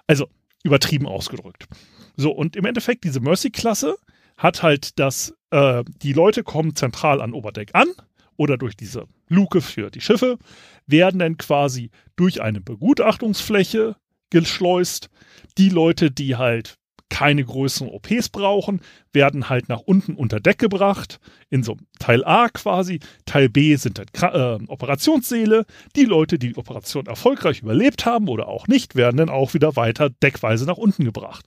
Also 0.05 0.27
übertrieben 0.63 1.07
ausgedrückt. 1.07 1.67
So, 2.15 2.31
und 2.31 2.55
im 2.55 2.65
Endeffekt, 2.65 3.03
diese 3.03 3.19
Mercy-Klasse 3.19 3.95
hat 4.37 4.61
halt 4.61 4.99
das, 4.99 5.33
äh, 5.49 5.83
die 6.03 6.13
Leute 6.13 6.43
kommen 6.43 6.75
zentral 6.75 7.19
an 7.19 7.33
Oberdeck 7.33 7.71
an 7.73 7.87
oder 8.35 8.59
durch 8.59 8.77
diese 8.77 9.07
Luke 9.27 9.61
für 9.61 9.89
die 9.89 10.01
Schiffe, 10.01 10.37
werden 10.85 11.17
dann 11.17 11.39
quasi 11.39 11.89
durch 12.15 12.43
eine 12.43 12.61
Begutachtungsfläche 12.61 13.95
geschleust. 14.29 15.09
Die 15.57 15.69
Leute, 15.69 16.11
die 16.11 16.35
halt 16.35 16.77
keine 17.09 17.43
größeren 17.43 17.89
OPs 17.89 18.29
brauchen, 18.29 18.81
werden 19.13 19.49
halt 19.49 19.69
nach 19.69 19.79
unten 19.79 20.15
unter 20.15 20.39
Deck 20.39 20.57
gebracht, 20.57 21.19
in 21.49 21.63
so 21.63 21.77
Teil 21.99 22.23
A 22.25 22.49
quasi. 22.49 22.99
Teil 23.25 23.49
B 23.49 23.75
sind 23.75 23.99
dann 23.99 24.33
äh, 24.33 24.65
Operationssäle. 24.67 25.65
Die 25.95 26.05
Leute, 26.05 26.37
die 26.37 26.49
die 26.49 26.57
Operation 26.57 27.05
erfolgreich 27.05 27.61
überlebt 27.61 28.05
haben 28.05 28.27
oder 28.27 28.47
auch 28.47 28.67
nicht, 28.67 28.95
werden 28.95 29.17
dann 29.17 29.29
auch 29.29 29.53
wieder 29.53 29.75
weiter 29.75 30.09
deckweise 30.09 30.65
nach 30.65 30.77
unten 30.77 31.05
gebracht. 31.05 31.45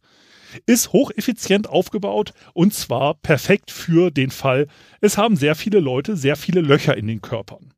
Ist 0.67 0.93
hocheffizient 0.93 1.69
aufgebaut 1.69 2.33
und 2.55 2.75
zwar 2.75 3.15
perfekt 3.15 3.71
für 3.71 4.11
den 4.11 4.31
Fall, 4.31 4.67
es 5.01 5.17
haben 5.17 5.37
sehr 5.37 5.55
viele 5.55 5.79
Leute 5.79 6.17
sehr 6.17 6.37
viele 6.37 6.61
Löcher 6.61 6.97
in 6.97 7.07
den 7.07 7.21
Körpern. 7.21 7.73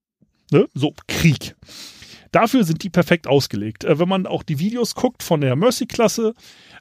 Ne? 0.50 0.68
So 0.73 0.94
Krieg. 1.09 1.56
Dafür 2.32 2.64
sind 2.64 2.82
die 2.82 2.90
perfekt 2.90 3.26
ausgelegt. 3.26 3.84
Äh, 3.84 3.98
wenn 3.98 4.08
man 4.08 4.26
auch 4.26 4.42
die 4.42 4.58
Videos 4.58 4.94
guckt 4.94 5.22
von 5.22 5.40
der 5.40 5.54
Mercy-Klasse, 5.54 6.34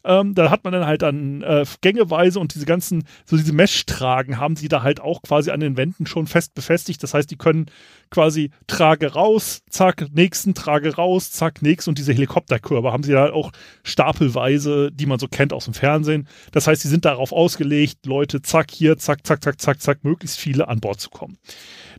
ähm, 0.04 0.34
da 0.34 0.50
hat 0.50 0.64
man 0.64 0.74
dann 0.74 0.86
halt 0.86 1.04
an 1.04 1.44
äh, 1.44 1.66
Gängeweise 1.82 2.40
und 2.40 2.56
diese 2.56 2.66
ganzen, 2.66 3.04
so 3.26 3.38
diese 3.38 3.54
Mesh-Tragen 3.54 4.40
haben 4.40 4.56
sie 4.56 4.70
da 4.70 4.82
halt 4.82 5.00
auch 5.02 5.22
quasi 5.22 5.52
an 5.52 5.60
den 5.60 5.78
Wänden 5.78 6.06
schon 6.08 6.26
fest 6.26 6.54
befestigt. 6.56 7.04
Das 7.04 7.14
heißt, 7.14 7.30
die 7.30 7.38
können 7.38 7.66
quasi 8.10 8.52
Trage 8.68 9.14
raus, 9.14 9.62
zack, 9.70 10.08
nächsten 10.14 10.54
Trage 10.54 10.96
raus, 10.96 11.32
zack, 11.32 11.62
nächsten 11.62 11.92
und 11.92 11.98
diese 11.98 12.14
Helikopterkörper 12.14 12.92
haben 12.92 13.04
sie 13.04 13.12
da 13.12 13.22
halt 13.22 13.34
auch 13.34 13.52
stapelweise, 13.84 14.92
die 14.92 15.06
man 15.06 15.20
so 15.20 15.28
kennt 15.28 15.54
aus 15.54 15.66
dem 15.66 15.74
Fernsehen. 15.74 16.28
Das 16.54 16.68
heißt, 16.68 16.82
sie 16.82 16.88
sind 16.90 17.06
darauf 17.06 17.34
ausgelegt, 17.34 18.06
Leute, 18.06 18.42
zack, 18.42 18.72
hier, 18.72 18.98
zack, 18.98 19.28
zack, 19.28 19.44
zack, 19.44 19.60
zack, 19.60 19.82
zack, 19.82 20.04
möglichst 20.04 20.38
viele 20.38 20.70
an 20.70 20.80
Bord 20.80 21.02
zu 21.02 21.10
kommen. 21.10 21.38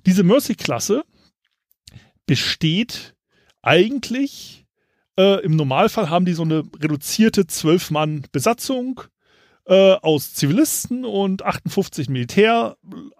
Diese 0.07 0.23
Mercy-Klasse 0.23 1.05
besteht 2.27 3.15
eigentlich, 3.63 4.67
äh, 5.19 5.45
im 5.45 5.57
Normalfall 5.57 6.11
haben 6.11 6.25
die 6.25 6.35
so 6.35 6.43
eine 6.43 6.65
reduzierte 6.81 7.47
Zwölf-Mann-Besatzung 7.47 9.03
äh, 9.65 9.93
aus 10.03 10.35
Zivilisten 10.35 11.05
und 11.05 11.45
58 11.45 12.09
Militär, 12.09 12.77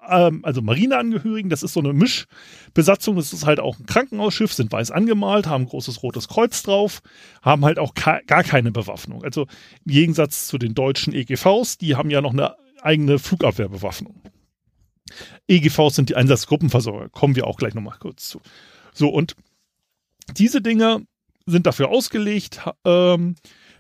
ähm, 0.09 0.45
also 0.45 0.61
Marineangehörigen. 0.61 1.51
Das 1.51 1.63
ist 1.63 1.75
so 1.75 1.81
eine 1.81 1.93
Mischbesatzung. 1.93 3.17
Das 3.17 3.33
ist 3.33 3.47
halt 3.47 3.61
auch 3.61 3.79
ein 3.79 3.87
Krankenhausschiff, 3.87 4.53
sind 4.53 4.73
weiß 4.73 4.91
angemalt, 4.91 5.47
haben 5.47 5.65
ein 5.65 5.69
großes 5.69 6.03
rotes 6.03 6.29
Kreuz 6.29 6.63
drauf, 6.63 7.01
haben 7.43 7.65
halt 7.65 7.79
auch 7.79 7.95
gar 7.95 8.43
keine 8.43 8.73
Bewaffnung. 8.73 9.23
Also 9.23 9.43
im 9.85 9.93
Gegensatz 9.93 10.49
zu 10.49 10.59
den 10.59 10.75
deutschen 10.75 11.13
EGVs, 11.13 11.79
die 11.79 11.95
haben 11.95 12.11
ja 12.11 12.21
noch 12.21 12.33
eine 12.33 12.57
eigene 12.83 13.19
Flugabwehrbewaffnung. 13.19 14.23
EGVs 15.47 15.95
sind 15.95 16.09
die 16.09 16.17
Einsatzgruppenversorger. 16.17 17.09
Kommen 17.11 17.37
wir 17.37 17.47
auch 17.47 17.57
gleich 17.57 17.75
nochmal 17.75 17.99
kurz 18.01 18.29
zu. 18.29 18.41
So, 18.93 19.09
und 19.09 19.37
diese 20.37 20.61
Dinge 20.61 21.07
sind 21.47 21.67
dafür 21.67 21.89
ausgelegt, 21.89 22.61
ähm, 22.85 23.37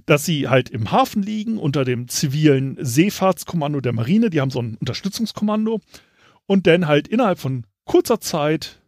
dass 0.06 0.24
sie 0.24 0.48
halt 0.48 0.70
im 0.70 0.90
Hafen 0.90 1.22
liegen 1.22 1.58
unter 1.58 1.84
dem 1.84 2.08
zivilen 2.08 2.76
Seefahrtskommando 2.80 3.80
der 3.80 3.92
Marine. 3.92 4.30
Die 4.30 4.40
haben 4.40 4.50
so 4.50 4.60
ein 4.60 4.76
Unterstützungskommando 4.76 5.80
und 6.46 6.66
dann 6.66 6.86
halt 6.86 7.08
innerhalb 7.08 7.38
von 7.38 7.66
kurzer 7.84 8.20
Zeit, 8.20 8.80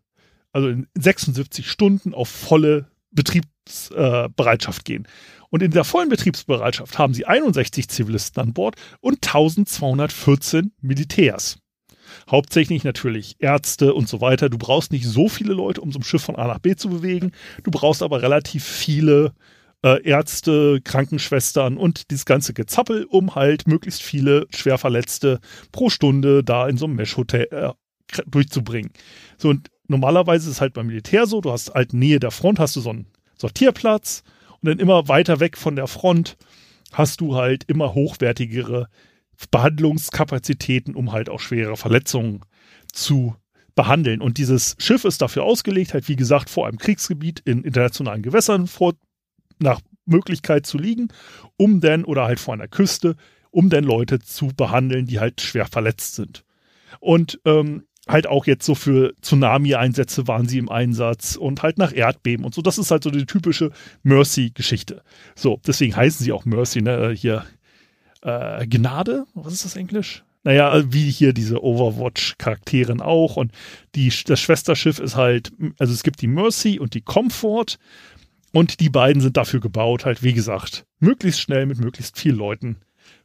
also 0.52 0.68
in 0.68 0.88
76 0.94 1.70
Stunden, 1.70 2.14
auf 2.14 2.28
volle 2.28 2.88
Betriebsbereitschaft 3.12 4.88
äh, 4.88 4.92
gehen. 4.92 5.08
Und 5.50 5.62
in 5.62 5.70
der 5.70 5.84
vollen 5.84 6.08
Betriebsbereitschaft 6.08 6.98
haben 6.98 7.14
sie 7.14 7.26
61 7.26 7.88
Zivilisten 7.88 8.42
an 8.42 8.52
Bord 8.52 8.74
und 9.00 9.24
1214 9.24 10.72
Militärs. 10.80 11.58
Hauptsächlich 12.30 12.84
natürlich 12.84 13.36
Ärzte 13.38 13.94
und 13.94 14.08
so 14.08 14.20
weiter. 14.20 14.48
Du 14.48 14.58
brauchst 14.58 14.92
nicht 14.92 15.06
so 15.06 15.28
viele 15.28 15.54
Leute, 15.54 15.80
um 15.80 15.92
so 15.92 15.98
ein 15.98 16.04
Schiff 16.04 16.22
von 16.22 16.36
A 16.36 16.46
nach 16.46 16.58
B 16.58 16.76
zu 16.76 16.88
bewegen. 16.88 17.32
Du 17.62 17.70
brauchst 17.70 18.02
aber 18.02 18.22
relativ 18.22 18.64
viele 18.64 19.32
äh, 19.82 20.02
Ärzte, 20.02 20.80
Krankenschwestern 20.82 21.76
und 21.76 22.10
dieses 22.10 22.24
ganze 22.24 22.54
Gezappel, 22.54 23.04
um 23.04 23.34
halt 23.34 23.66
möglichst 23.66 24.02
viele 24.02 24.46
Schwerverletzte 24.54 25.40
pro 25.72 25.90
Stunde 25.90 26.42
da 26.42 26.68
in 26.68 26.78
so 26.78 26.86
einem 26.86 26.96
Mesh-Hotel 26.96 27.48
äh, 27.50 27.70
durchzubringen. 28.26 28.92
So, 29.36 29.50
und 29.50 29.68
normalerweise 29.88 30.48
ist 30.48 30.56
es 30.56 30.60
halt 30.60 30.72
beim 30.72 30.86
Militär 30.86 31.26
so, 31.26 31.40
du 31.40 31.52
hast 31.52 31.74
halt 31.74 31.92
Nähe 31.92 32.20
der 32.20 32.30
Front, 32.30 32.58
hast 32.58 32.76
du 32.76 32.80
so 32.80 32.90
einen 32.90 33.06
Sortierplatz 33.36 34.22
und 34.62 34.68
dann 34.68 34.78
immer 34.78 35.08
weiter 35.08 35.40
weg 35.40 35.58
von 35.58 35.76
der 35.76 35.86
Front 35.86 36.36
hast 36.92 37.20
du 37.20 37.34
halt 37.34 37.64
immer 37.64 37.94
hochwertigere 37.94 38.88
Behandlungskapazitäten, 39.50 40.94
um 40.94 41.12
halt 41.12 41.28
auch 41.28 41.40
schwere 41.40 41.76
Verletzungen 41.76 42.40
zu 42.92 43.36
behandeln. 43.74 44.20
Und 44.20 44.38
dieses 44.38 44.76
Schiff 44.78 45.04
ist 45.04 45.20
dafür 45.20 45.44
ausgelegt, 45.44 45.94
halt 45.94 46.08
wie 46.08 46.16
gesagt 46.16 46.50
vor 46.50 46.66
einem 46.66 46.78
Kriegsgebiet 46.78 47.40
in 47.44 47.62
internationalen 47.64 48.22
Gewässern 48.22 48.66
vor, 48.66 48.94
nach 49.58 49.80
Möglichkeit 50.06 50.66
zu 50.66 50.78
liegen, 50.78 51.08
um 51.56 51.80
dann, 51.80 52.04
oder 52.04 52.24
halt 52.24 52.40
vor 52.40 52.54
einer 52.54 52.68
Küste, 52.68 53.16
um 53.50 53.70
dann 53.70 53.84
Leute 53.84 54.18
zu 54.18 54.48
behandeln, 54.48 55.06
die 55.06 55.20
halt 55.20 55.40
schwer 55.40 55.66
verletzt 55.66 56.14
sind. 56.14 56.44
Und 57.00 57.40
ähm, 57.44 57.84
halt 58.06 58.26
auch 58.26 58.46
jetzt 58.46 58.66
so 58.66 58.74
für 58.74 59.14
Tsunami-Einsätze 59.22 60.28
waren 60.28 60.46
sie 60.46 60.58
im 60.58 60.68
Einsatz 60.68 61.36
und 61.36 61.62
halt 61.62 61.78
nach 61.78 61.94
Erdbeben 61.94 62.44
und 62.44 62.54
so. 62.54 62.62
Das 62.62 62.78
ist 62.78 62.90
halt 62.90 63.02
so 63.02 63.10
die 63.10 63.26
typische 63.26 63.70
Mercy-Geschichte. 64.02 65.02
So, 65.34 65.60
deswegen 65.66 65.96
heißen 65.96 66.24
sie 66.24 66.32
auch 66.32 66.44
Mercy, 66.44 66.82
ne? 66.82 67.12
Hier 67.16 67.44
äh, 68.24 68.66
Gnade, 68.66 69.26
was 69.34 69.52
ist 69.52 69.64
das 69.64 69.76
Englisch? 69.76 70.24
Naja, 70.42 70.82
wie 70.92 71.10
hier 71.10 71.32
diese 71.32 71.62
Overwatch-Charakteren 71.62 73.00
auch. 73.00 73.36
Und 73.36 73.52
die, 73.94 74.12
das 74.26 74.40
Schwesterschiff 74.40 74.98
ist 74.98 75.16
halt, 75.16 75.52
also 75.78 75.92
es 75.92 76.02
gibt 76.02 76.20
die 76.20 76.26
Mercy 76.26 76.78
und 76.78 76.94
die 76.94 77.00
Comfort. 77.00 77.78
Und 78.52 78.80
die 78.80 78.90
beiden 78.90 79.20
sind 79.20 79.36
dafür 79.36 79.60
gebaut, 79.60 80.04
halt, 80.04 80.22
wie 80.22 80.32
gesagt, 80.32 80.84
möglichst 81.00 81.40
schnell 81.40 81.66
mit 81.66 81.78
möglichst 81.78 82.18
vielen 82.18 82.36
Leuten 82.36 82.76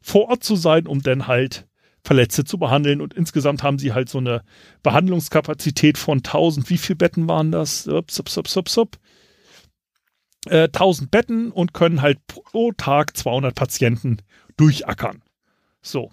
vor 0.02 0.30
Ort 0.30 0.44
zu 0.44 0.56
sein, 0.56 0.88
um 0.88 1.04
dann 1.04 1.28
halt 1.28 1.68
Verletzte 2.04 2.46
zu 2.46 2.58
behandeln. 2.58 3.02
Und 3.02 3.14
insgesamt 3.14 3.62
haben 3.62 3.78
sie 3.78 3.94
halt 3.94 4.10
so 4.10 4.18
eine 4.18 4.44
Behandlungskapazität 4.82 5.98
von 5.98 6.20
1000, 6.20 6.70
wie 6.70 6.78
viele 6.78 6.96
Betten 6.96 7.28
waren 7.28 7.52
das? 7.52 7.88
Ups, 7.88 8.20
ups, 8.20 8.38
ups, 8.38 8.58
ups, 8.58 8.78
ups. 8.78 9.00
Äh, 10.50 10.64
1000 10.66 11.12
Betten 11.12 11.52
und 11.52 11.74
können 11.74 12.02
halt 12.02 12.20
pro 12.28 12.72
Tag 12.72 13.16
200 13.16 13.56
Patienten 13.56 14.18
durchackern. 14.58 15.22
So. 15.82 16.12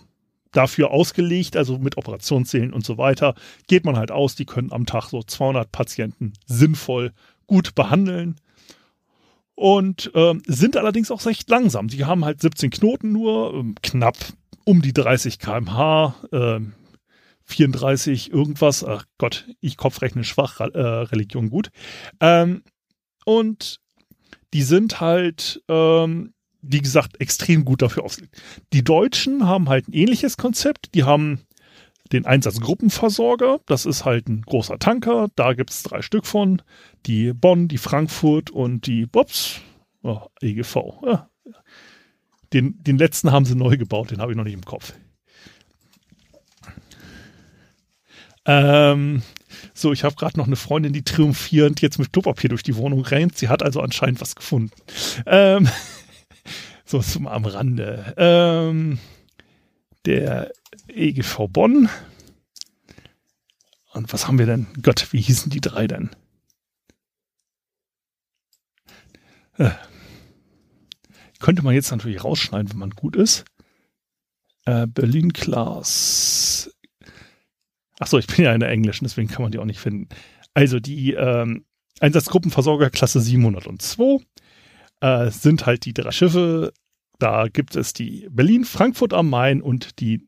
Dafür 0.52 0.90
ausgelegt, 0.90 1.56
also 1.56 1.76
mit 1.76 1.98
Operationssälen 1.98 2.72
und 2.72 2.84
so 2.84 2.96
weiter, 2.96 3.34
geht 3.66 3.84
man 3.84 3.98
halt 3.98 4.10
aus, 4.10 4.36
die 4.36 4.46
können 4.46 4.72
am 4.72 4.86
Tag 4.86 5.10
so 5.10 5.22
200 5.22 5.70
Patienten 5.70 6.32
sinnvoll 6.46 7.12
gut 7.46 7.74
behandeln 7.74 8.36
und 9.56 10.10
ähm, 10.14 10.42
sind 10.46 10.76
allerdings 10.76 11.10
auch 11.10 11.26
recht 11.26 11.50
langsam. 11.50 11.88
Sie 11.88 12.04
haben 12.04 12.24
halt 12.24 12.40
17 12.40 12.70
Knoten 12.70 13.12
nur, 13.12 13.54
ähm, 13.54 13.74
knapp 13.82 14.16
um 14.64 14.82
die 14.82 14.92
30 14.92 15.38
km/h, 15.38 16.14
äh, 16.30 16.60
34 17.44 18.32
irgendwas. 18.32 18.84
Ach 18.84 19.04
Gott, 19.18 19.48
ich 19.60 19.76
Kopfrechne 19.76 20.24
schwach, 20.24 20.60
äh, 20.60 20.64
Religion 20.64 21.50
gut. 21.50 21.70
Ähm, 22.20 22.62
und 23.24 23.80
die 24.54 24.62
sind 24.62 25.00
halt, 25.00 25.62
ähm, 25.68 26.32
wie 26.62 26.80
gesagt, 26.80 27.20
extrem 27.20 27.64
gut 27.64 27.82
dafür 27.82 28.04
ausgelegt. 28.04 28.40
Die 28.72 28.84
Deutschen 28.84 29.46
haben 29.46 29.68
halt 29.68 29.88
ein 29.88 29.92
ähnliches 29.92 30.36
Konzept. 30.36 30.94
Die 30.94 31.04
haben 31.04 31.40
den 32.12 32.26
Einsatzgruppenversorger. 32.26 33.60
Das 33.66 33.86
ist 33.86 34.04
halt 34.04 34.28
ein 34.28 34.42
großer 34.42 34.78
Tanker. 34.78 35.28
Da 35.34 35.54
gibt 35.54 35.70
es 35.70 35.82
drei 35.82 36.02
Stück 36.02 36.26
von. 36.26 36.62
Die 37.06 37.32
Bonn, 37.32 37.68
die 37.68 37.78
Frankfurt 37.78 38.50
und 38.50 38.86
die 38.86 39.06
Bobs. 39.06 39.60
Oh, 40.02 40.22
EGV. 40.40 40.76
Ja. 41.04 41.28
Den, 42.52 42.82
den 42.82 42.96
letzten 42.96 43.32
haben 43.32 43.44
sie 43.44 43.56
neu 43.56 43.76
gebaut, 43.76 44.10
den 44.10 44.20
habe 44.20 44.32
ich 44.32 44.36
noch 44.36 44.44
nicht 44.44 44.54
im 44.54 44.64
Kopf. 44.64 44.94
Ähm, 48.44 49.22
so, 49.74 49.92
ich 49.92 50.04
habe 50.04 50.16
gerade 50.16 50.38
noch 50.38 50.46
eine 50.46 50.56
Freundin, 50.56 50.92
die 50.92 51.02
triumphierend 51.02 51.80
jetzt 51.80 51.98
mit 51.98 52.12
Klopapier 52.12 52.50
durch 52.50 52.62
die 52.62 52.76
Wohnung 52.76 53.02
rennt. 53.02 53.36
Sie 53.36 53.48
hat 53.48 53.62
also 53.62 53.80
anscheinend 53.80 54.20
was 54.20 54.34
gefunden. 54.34 54.72
Ähm, 55.26 55.68
so, 56.84 57.00
zum 57.00 57.26
am 57.26 57.44
Rande. 57.44 58.14
Ähm, 58.16 58.98
der 60.06 60.52
EGV 60.88 61.48
Bonn. 61.48 61.88
Und 63.92 64.12
was 64.12 64.26
haben 64.26 64.38
wir 64.38 64.46
denn? 64.46 64.66
Gott, 64.82 65.12
wie 65.12 65.20
hießen 65.20 65.50
die 65.50 65.60
drei 65.60 65.86
denn? 65.86 66.10
Äh, 69.58 69.70
könnte 71.38 71.62
man 71.62 71.74
jetzt 71.74 71.90
natürlich 71.90 72.22
rausschneiden, 72.24 72.70
wenn 72.70 72.78
man 72.78 72.90
gut 72.90 73.16
ist. 73.16 73.44
Äh, 74.64 74.86
Berlin 74.86 75.32
Class. 75.32 76.70
Achso, 77.98 78.18
ich 78.18 78.26
bin 78.26 78.44
ja 78.44 78.52
in 78.52 78.60
der 78.60 78.70
Englischen, 78.70 79.04
deswegen 79.04 79.28
kann 79.28 79.42
man 79.42 79.52
die 79.52 79.58
auch 79.58 79.64
nicht 79.64 79.80
finden. 79.80 80.08
Also 80.54 80.80
die 80.80 81.12
ähm, 81.12 81.64
Einsatzgruppenversorger 82.00 82.90
Klasse 82.90 83.20
702 83.20 84.18
äh, 85.00 85.30
sind 85.30 85.66
halt 85.66 85.84
die 85.84 85.94
drei 85.94 86.10
Schiffe. 86.10 86.72
Da 87.18 87.48
gibt 87.48 87.76
es 87.76 87.92
die 87.92 88.28
Berlin, 88.30 88.64
Frankfurt 88.64 89.14
am 89.14 89.30
Main 89.30 89.62
und 89.62 90.00
die 90.00 90.26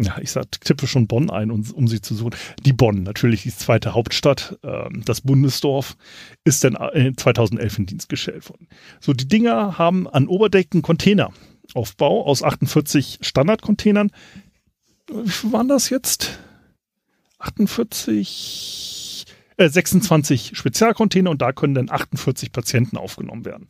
ja, 0.00 0.16
ich 0.20 0.30
sag, 0.30 0.60
tippe 0.60 0.86
schon 0.86 1.08
Bonn 1.08 1.30
ein, 1.30 1.50
um, 1.50 1.68
um, 1.72 1.88
sie 1.88 2.00
zu 2.00 2.14
suchen. 2.14 2.34
Die 2.64 2.72
Bonn, 2.72 3.02
natürlich 3.02 3.42
die 3.42 3.54
zweite 3.54 3.94
Hauptstadt, 3.94 4.58
ähm, 4.62 5.02
das 5.04 5.22
Bundesdorf, 5.22 5.96
ist 6.44 6.62
dann 6.62 6.74
2011 6.74 7.60
äh, 7.60 7.80
in 7.80 7.86
Dienst 7.86 8.08
gestellt 8.08 8.48
worden. 8.48 8.68
So, 9.00 9.12
die 9.12 9.26
Dinger 9.26 9.78
haben 9.78 10.06
an 10.08 10.28
Oberdeck 10.28 10.68
einen 10.72 10.82
Containeraufbau 10.82 12.26
aus 12.26 12.42
48 12.42 13.18
Standardcontainern. 13.22 14.12
Wie 15.08 15.52
waren 15.52 15.68
das 15.68 15.90
jetzt? 15.90 16.38
48, 17.38 19.26
äh, 19.56 19.68
26 19.68 20.52
Spezialcontainer 20.54 21.30
und 21.30 21.42
da 21.42 21.52
können 21.52 21.74
dann 21.74 21.90
48 21.90 22.52
Patienten 22.52 22.96
aufgenommen 22.96 23.44
werden. 23.44 23.66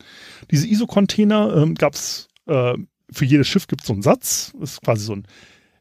Diese 0.51 0.67
ISO-Container 0.67 1.55
ähm, 1.55 1.75
gab 1.75 1.93
es 1.93 2.29
äh, 2.47 2.73
für 3.11 3.25
jedes 3.25 3.47
Schiff 3.47 3.67
gibt 3.67 3.81
es 3.81 3.87
so 3.87 3.93
einen 3.93 4.01
Satz, 4.01 4.53
das 4.59 4.73
ist 4.73 4.81
quasi 4.81 5.05
so 5.05 5.15
ein 5.15 5.27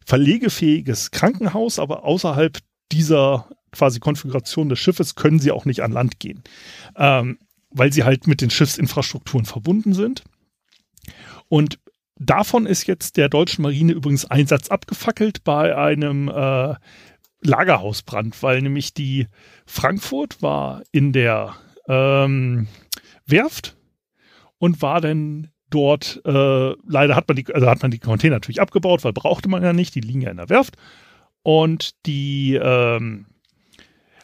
verlegefähiges 0.04 1.10
Krankenhaus, 1.10 1.78
aber 1.78 2.04
außerhalb 2.04 2.58
dieser 2.92 3.48
quasi 3.72 4.00
Konfiguration 4.00 4.68
des 4.68 4.78
Schiffes 4.78 5.14
können 5.14 5.38
sie 5.38 5.50
auch 5.50 5.66
nicht 5.66 5.82
an 5.82 5.92
Land 5.92 6.18
gehen, 6.18 6.42
ähm, 6.96 7.38
weil 7.70 7.92
sie 7.92 8.04
halt 8.04 8.26
mit 8.26 8.40
den 8.40 8.50
Schiffsinfrastrukturen 8.50 9.44
verbunden 9.44 9.92
sind. 9.92 10.24
Und 11.48 11.78
davon 12.16 12.64
ist 12.64 12.86
jetzt 12.86 13.18
der 13.18 13.28
deutschen 13.28 13.62
Marine 13.62 13.92
übrigens 13.92 14.24
Einsatz 14.24 14.68
abgefackelt 14.68 15.44
bei 15.44 15.76
einem 15.76 16.28
äh, 16.28 16.74
Lagerhausbrand, 17.42 18.42
weil 18.42 18.62
nämlich 18.62 18.94
die 18.94 19.26
Frankfurt 19.66 20.42
war 20.42 20.82
in 20.92 21.12
der 21.12 21.54
ähm, 21.88 22.66
Werft 23.26 23.76
und 24.58 24.82
war 24.82 25.00
dann 25.00 25.50
dort, 25.70 26.20
äh, 26.24 26.72
leider 26.86 27.14
hat 27.14 27.28
man 27.28 27.36
die, 27.36 27.46
also 27.54 27.68
hat 27.68 27.82
man 27.82 27.90
die 27.90 27.98
Container 27.98 28.36
natürlich 28.36 28.60
abgebaut, 28.60 29.04
weil 29.04 29.12
brauchte 29.12 29.48
man 29.48 29.62
ja 29.62 29.72
nicht, 29.72 29.94
die 29.94 30.00
liegen 30.00 30.22
ja 30.22 30.30
in 30.30 30.38
der 30.38 30.48
Werft. 30.48 30.76
Und 31.42 31.94
die 32.06 32.54
ähm, 32.54 33.26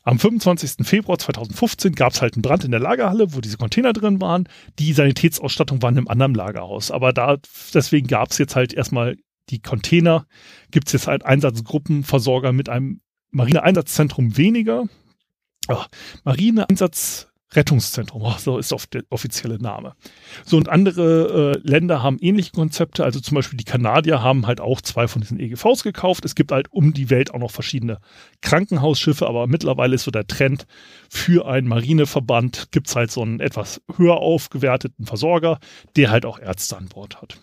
Am 0.02 0.18
25. 0.18 0.86
Februar 0.86 1.18
2015 1.18 1.94
gab 1.94 2.12
es 2.12 2.20
halt 2.20 2.34
einen 2.34 2.42
Brand 2.42 2.64
in 2.64 2.70
der 2.70 2.80
Lagerhalle, 2.80 3.34
wo 3.34 3.40
diese 3.40 3.56
Container 3.56 3.94
drin 3.94 4.20
waren. 4.20 4.48
Die 4.78 4.92
Sanitätsausstattung 4.92 5.80
war 5.80 5.90
in 5.90 5.96
einem 5.96 6.08
anderen 6.08 6.34
Lagerhaus. 6.34 6.90
Aber 6.90 7.14
da, 7.14 7.38
deswegen 7.72 8.06
gab 8.06 8.30
es 8.30 8.38
jetzt 8.38 8.54
halt 8.54 8.74
erstmal 8.74 9.16
die 9.48 9.62
Container. 9.62 10.26
Gibt 10.70 10.88
es 10.88 10.92
jetzt 10.92 11.06
halt 11.06 11.24
Einsatzgruppenversorger 11.24 12.52
mit 12.52 12.68
einem 12.68 13.00
Marineeinsatzzentrum 13.34 14.36
weniger. 14.36 14.84
Ach, 15.68 15.88
Marineeinsatz 16.24 17.28
Rettungszentrum, 17.56 18.22
oh, 18.22 18.34
so 18.38 18.58
ist 18.58 18.72
oft 18.72 18.94
der 18.94 19.04
offizielle 19.10 19.58
Name. 19.58 19.94
So 20.44 20.56
und 20.56 20.68
andere 20.68 21.54
äh, 21.54 21.68
Länder 21.68 22.02
haben 22.02 22.18
ähnliche 22.20 22.50
Konzepte, 22.52 23.04
also 23.04 23.20
zum 23.20 23.36
Beispiel 23.36 23.56
die 23.56 23.64
Kanadier 23.64 24.22
haben 24.22 24.46
halt 24.46 24.60
auch 24.60 24.80
zwei 24.80 25.06
von 25.08 25.22
diesen 25.22 25.38
EGVs 25.38 25.82
gekauft. 25.82 26.24
Es 26.24 26.34
gibt 26.34 26.52
halt 26.52 26.72
um 26.72 26.92
die 26.92 27.10
Welt 27.10 27.32
auch 27.32 27.38
noch 27.38 27.50
verschiedene 27.50 27.98
Krankenhausschiffe, 28.42 29.26
aber 29.26 29.46
mittlerweile 29.46 29.94
ist 29.94 30.04
so 30.04 30.10
der 30.10 30.26
Trend 30.26 30.66
für 31.08 31.46
einen 31.46 31.68
Marineverband, 31.68 32.72
gibt 32.72 32.88
es 32.88 32.96
halt 32.96 33.10
so 33.10 33.22
einen 33.22 33.40
etwas 33.40 33.80
höher 33.96 34.16
aufgewerteten 34.16 35.06
Versorger, 35.06 35.58
der 35.96 36.10
halt 36.10 36.26
auch 36.26 36.40
Ärzte 36.40 36.76
an 36.76 36.88
Bord 36.88 37.20
hat. 37.22 37.38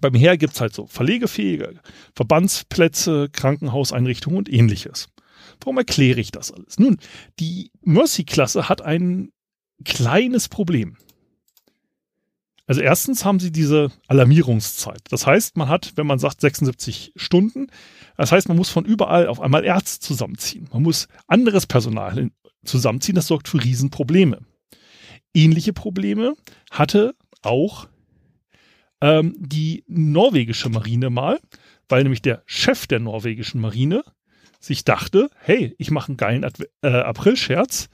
Beim 0.00 0.14
Heer 0.14 0.36
gibt 0.36 0.54
es 0.54 0.60
halt 0.60 0.74
so 0.74 0.86
verlegefähige 0.86 1.80
Verbandsplätze, 2.14 3.28
Krankenhauseinrichtungen 3.30 4.38
und 4.38 4.52
ähnliches. 4.52 5.08
Warum 5.60 5.78
erkläre 5.78 6.20
ich 6.20 6.32
das 6.32 6.52
alles? 6.52 6.78
Nun, 6.78 6.98
die 7.38 7.70
Mercy-Klasse 7.82 8.68
hat 8.68 8.82
ein 8.82 9.30
kleines 9.84 10.48
Problem. 10.48 10.96
Also 12.66 12.80
erstens 12.80 13.24
haben 13.24 13.38
sie 13.38 13.52
diese 13.52 13.92
Alarmierungszeit. 14.08 15.00
Das 15.10 15.24
heißt, 15.26 15.56
man 15.56 15.68
hat, 15.68 15.92
wenn 15.94 16.06
man 16.06 16.18
sagt 16.18 16.40
76 16.40 17.12
Stunden, 17.14 17.68
das 18.16 18.32
heißt, 18.32 18.48
man 18.48 18.56
muss 18.56 18.70
von 18.70 18.84
überall 18.84 19.28
auf 19.28 19.40
einmal 19.40 19.64
Ärzte 19.64 20.00
zusammenziehen. 20.00 20.68
Man 20.72 20.82
muss 20.82 21.06
anderes 21.28 21.66
Personal 21.66 22.30
zusammenziehen. 22.64 23.14
Das 23.14 23.28
sorgt 23.28 23.48
für 23.48 23.62
Riesenprobleme. 23.62 24.40
Ähnliche 25.32 25.72
Probleme 25.72 26.34
hatte 26.70 27.14
auch 27.42 27.86
ähm, 29.00 29.34
die 29.38 29.84
norwegische 29.86 30.68
Marine 30.68 31.10
mal, 31.10 31.40
weil 31.88 32.02
nämlich 32.02 32.22
der 32.22 32.42
Chef 32.46 32.86
der 32.86 33.00
norwegischen 33.00 33.60
Marine 33.60 34.02
sich 34.60 34.84
dachte, 34.84 35.30
hey, 35.38 35.74
ich 35.78 35.90
mache 35.90 36.08
einen 36.08 36.16
geilen 36.16 36.46
äh, 36.82 36.88
April-Scherz 36.88 37.88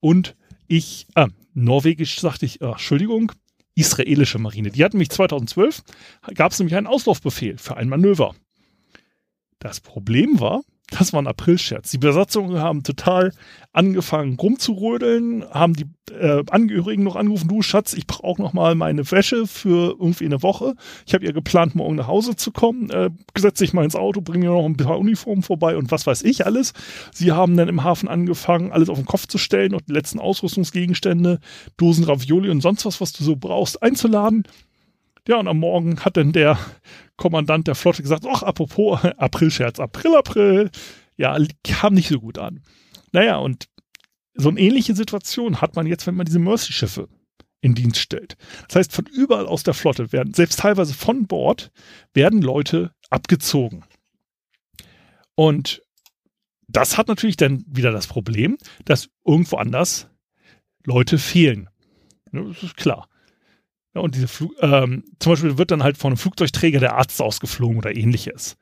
und 0.00 0.36
ich, 0.66 1.06
ah, 1.14 1.28
norwegisch 1.54 2.18
sagte 2.18 2.46
ich, 2.46 2.62
ach, 2.62 2.72
Entschuldigung, 2.72 3.32
israelische 3.74 4.38
Marine. 4.38 4.70
Die 4.70 4.84
hatten 4.84 4.98
mich 4.98 5.10
2012, 5.10 5.82
gab 6.34 6.52
es 6.52 6.58
nämlich 6.58 6.76
einen 6.76 6.86
Auslaufbefehl 6.86 7.58
für 7.58 7.76
ein 7.76 7.88
Manöver. 7.88 8.34
Das 9.58 9.80
Problem 9.80 10.40
war, 10.40 10.62
das 10.98 11.12
war 11.12 11.22
ein 11.22 11.26
Aprilscherz. 11.26 11.90
Die 11.90 11.98
Besatzungen 11.98 12.58
haben 12.58 12.82
total 12.82 13.32
angefangen 13.72 14.36
rumzurödeln, 14.36 15.44
haben 15.50 15.74
die 15.74 15.86
äh, 16.12 16.42
Angehörigen 16.50 17.02
noch 17.02 17.16
angerufen, 17.16 17.48
du 17.48 17.62
Schatz, 17.62 17.94
ich 17.94 18.06
brauche 18.06 18.24
auch 18.24 18.38
noch 18.38 18.52
mal 18.52 18.74
meine 18.74 19.10
Wäsche 19.10 19.46
für 19.46 19.96
irgendwie 19.98 20.26
eine 20.26 20.42
Woche. 20.42 20.74
Ich 21.06 21.14
habe 21.14 21.24
ja 21.24 21.32
geplant, 21.32 21.74
morgen 21.74 21.96
nach 21.96 22.08
Hause 22.08 22.36
zu 22.36 22.52
kommen. 22.52 22.90
Äh, 22.90 23.10
setz 23.36 23.58
dich 23.58 23.72
mal 23.72 23.84
ins 23.84 23.96
Auto, 23.96 24.20
bring 24.20 24.40
mir 24.40 24.50
noch 24.50 24.66
ein 24.66 24.76
paar 24.76 24.98
Uniformen 24.98 25.42
vorbei 25.42 25.76
und 25.76 25.90
was 25.90 26.06
weiß 26.06 26.22
ich 26.22 26.44
alles. 26.44 26.74
Sie 27.12 27.32
haben 27.32 27.56
dann 27.56 27.68
im 27.68 27.82
Hafen 27.82 28.08
angefangen, 28.08 28.72
alles 28.72 28.90
auf 28.90 28.98
den 28.98 29.06
Kopf 29.06 29.26
zu 29.26 29.38
stellen 29.38 29.74
und 29.74 29.88
die 29.88 29.92
letzten 29.92 30.20
Ausrüstungsgegenstände, 30.20 31.40
Dosen 31.78 32.04
Ravioli 32.04 32.50
und 32.50 32.60
sonst 32.60 32.84
was, 32.84 33.00
was 33.00 33.12
du 33.12 33.24
so 33.24 33.36
brauchst, 33.36 33.82
einzuladen. 33.82 34.44
Ja, 35.28 35.36
und 35.36 35.46
am 35.46 35.58
Morgen 35.58 36.00
hat 36.00 36.16
dann 36.16 36.32
der 36.32 36.58
Kommandant 37.16 37.68
der 37.68 37.74
Flotte 37.74 38.02
gesagt, 38.02 38.24
ach, 38.26 38.42
apropos 38.42 39.04
Aprilscherz, 39.16 39.80
April, 39.80 40.16
April. 40.16 40.70
Ja, 41.16 41.36
kam 41.62 41.94
nicht 41.94 42.08
so 42.08 42.20
gut 42.20 42.38
an. 42.38 42.62
Naja, 43.12 43.36
und 43.36 43.68
so 44.34 44.48
eine 44.48 44.60
ähnliche 44.60 44.94
Situation 44.94 45.60
hat 45.60 45.76
man 45.76 45.86
jetzt, 45.86 46.06
wenn 46.06 46.14
man 46.14 46.26
diese 46.26 46.38
Mercy-Schiffe 46.38 47.08
in 47.60 47.74
Dienst 47.74 48.00
stellt. 48.00 48.36
Das 48.68 48.76
heißt, 48.76 48.92
von 48.92 49.06
überall 49.06 49.46
aus 49.46 49.62
der 49.62 49.74
Flotte 49.74 50.12
werden, 50.12 50.34
selbst 50.34 50.58
teilweise 50.58 50.94
von 50.94 51.26
Bord, 51.26 51.70
werden 52.12 52.42
Leute 52.42 52.92
abgezogen. 53.10 53.84
Und 55.34 55.82
das 56.66 56.98
hat 56.98 57.08
natürlich 57.08 57.36
dann 57.36 57.64
wieder 57.66 57.92
das 57.92 58.06
Problem, 58.06 58.58
dass 58.84 59.10
irgendwo 59.24 59.56
anders 59.56 60.08
Leute 60.84 61.18
fehlen. 61.18 61.68
Das 62.32 62.62
ist 62.62 62.76
klar. 62.76 63.08
Und 63.94 64.14
diese 64.14 64.28
Flug, 64.28 64.54
ähm, 64.60 65.04
zum 65.18 65.32
Beispiel 65.32 65.58
wird 65.58 65.70
dann 65.70 65.82
halt 65.82 65.98
von 65.98 66.12
einem 66.12 66.18
Flugzeugträger 66.18 66.80
der 66.80 66.96
Arzt 66.96 67.20
ausgeflogen 67.20 67.76
oder 67.76 67.94
ähnliches. 67.94 68.56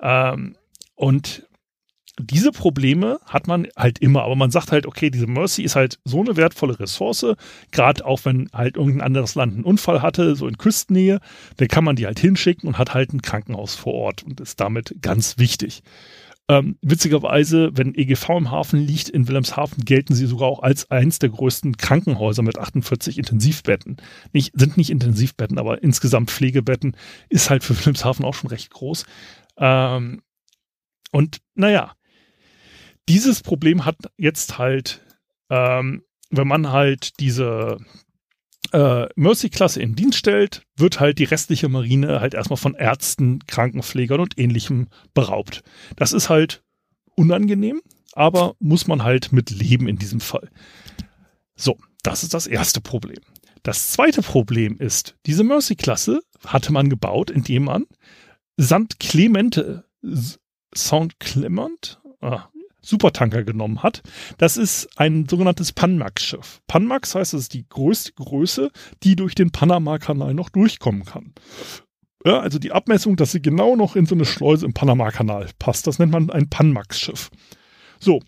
Ähm, 0.00 0.56
und 0.94 1.46
diese 2.18 2.50
Probleme 2.50 3.20
hat 3.26 3.46
man 3.46 3.68
halt 3.76 3.98
immer, 3.98 4.22
aber 4.22 4.36
man 4.36 4.50
sagt 4.50 4.72
halt, 4.72 4.86
okay, 4.86 5.10
diese 5.10 5.26
Mercy 5.26 5.62
ist 5.62 5.76
halt 5.76 5.98
so 6.04 6.20
eine 6.20 6.36
wertvolle 6.36 6.80
Ressource, 6.80 7.26
gerade 7.72 8.04
auch 8.06 8.24
wenn 8.24 8.48
halt 8.54 8.76
irgendein 8.76 9.02
anderes 9.02 9.34
Land 9.34 9.54
einen 9.54 9.64
Unfall 9.64 10.00
hatte, 10.00 10.34
so 10.34 10.48
in 10.48 10.56
Küstennähe, 10.56 11.20
dann 11.58 11.68
kann 11.68 11.84
man 11.84 11.96
die 11.96 12.06
halt 12.06 12.18
hinschicken 12.18 12.68
und 12.68 12.78
hat 12.78 12.94
halt 12.94 13.12
ein 13.12 13.20
Krankenhaus 13.20 13.74
vor 13.74 13.92
Ort 13.92 14.22
und 14.22 14.40
ist 14.40 14.60
damit 14.60 14.96
ganz 15.02 15.36
wichtig. 15.38 15.82
Ähm, 16.48 16.78
witzigerweise, 16.80 17.70
wenn 17.74 17.94
EGV 17.94 18.30
im 18.30 18.50
Hafen 18.52 18.78
liegt, 18.78 19.08
in 19.08 19.26
Wilhelmshaven 19.26 19.84
gelten 19.84 20.14
sie 20.14 20.26
sogar 20.26 20.48
auch 20.48 20.62
als 20.62 20.90
eins 20.92 21.18
der 21.18 21.30
größten 21.30 21.76
Krankenhäuser 21.76 22.42
mit 22.42 22.56
48 22.58 23.18
Intensivbetten. 23.18 23.96
Nicht, 24.32 24.52
sind 24.54 24.76
nicht 24.76 24.90
Intensivbetten, 24.90 25.58
aber 25.58 25.82
insgesamt 25.82 26.30
Pflegebetten 26.30 26.96
ist 27.28 27.50
halt 27.50 27.64
für 27.64 27.76
Wilhelmshaven 27.76 28.24
auch 28.24 28.34
schon 28.34 28.50
recht 28.50 28.70
groß. 28.70 29.06
Ähm, 29.58 30.22
und 31.10 31.38
naja, 31.54 31.94
dieses 33.08 33.42
Problem 33.42 33.84
hat 33.84 33.96
jetzt 34.16 34.58
halt, 34.58 35.04
ähm, 35.50 36.04
wenn 36.30 36.48
man 36.48 36.70
halt 36.70 37.18
diese 37.18 37.78
äh, 38.76 39.08
Mercy-Klasse 39.16 39.80
in 39.80 39.94
Dienst 39.94 40.18
stellt, 40.18 40.62
wird 40.76 41.00
halt 41.00 41.18
die 41.18 41.24
restliche 41.24 41.70
Marine 41.70 42.20
halt 42.20 42.34
erstmal 42.34 42.58
von 42.58 42.74
Ärzten, 42.74 43.38
Krankenpflegern 43.46 44.20
und 44.20 44.38
ähnlichem 44.38 44.88
beraubt. 45.14 45.62
Das 45.96 46.12
ist 46.12 46.28
halt 46.28 46.62
unangenehm, 47.14 47.80
aber 48.12 48.54
muss 48.58 48.86
man 48.86 49.02
halt 49.02 49.32
mit 49.32 49.48
leben 49.48 49.88
in 49.88 49.96
diesem 49.96 50.20
Fall. 50.20 50.50
So, 51.54 51.78
das 52.02 52.22
ist 52.22 52.34
das 52.34 52.46
erste 52.46 52.82
Problem. 52.82 53.20
Das 53.62 53.92
zweite 53.92 54.20
Problem 54.20 54.76
ist, 54.76 55.16
diese 55.24 55.42
Mercy-Klasse 55.42 56.20
hatte 56.44 56.70
man 56.70 56.90
gebaut, 56.90 57.30
indem 57.30 57.64
man 57.64 57.86
St. 58.60 59.00
Clemente, 59.00 59.84
Saint 60.74 61.18
Clement, 61.18 61.98
ah, 62.20 62.50
Supertanker 62.86 63.42
genommen 63.42 63.82
hat. 63.82 64.02
Das 64.38 64.56
ist 64.56 64.88
ein 64.96 65.28
sogenanntes 65.28 65.72
Panmax-Schiff. 65.72 66.62
Panmax 66.68 67.14
heißt, 67.14 67.34
es 67.34 67.42
ist 67.42 67.54
die 67.54 67.68
größte 67.68 68.12
Größe, 68.12 68.70
die 69.02 69.16
durch 69.16 69.34
den 69.34 69.50
Panama-Kanal 69.50 70.34
noch 70.34 70.50
durchkommen 70.50 71.04
kann. 71.04 71.34
Ja, 72.24 72.40
also 72.40 72.58
die 72.58 72.72
Abmessung, 72.72 73.16
dass 73.16 73.32
sie 73.32 73.42
genau 73.42 73.76
noch 73.76 73.96
in 73.96 74.06
so 74.06 74.14
eine 74.14 74.24
Schleuse 74.24 74.66
im 74.66 74.72
Panama-Kanal 74.72 75.50
passt, 75.58 75.86
das 75.86 75.98
nennt 75.98 76.12
man 76.12 76.30
ein 76.30 76.48
Panmax-Schiff. 76.48 77.30
So, 77.98 78.20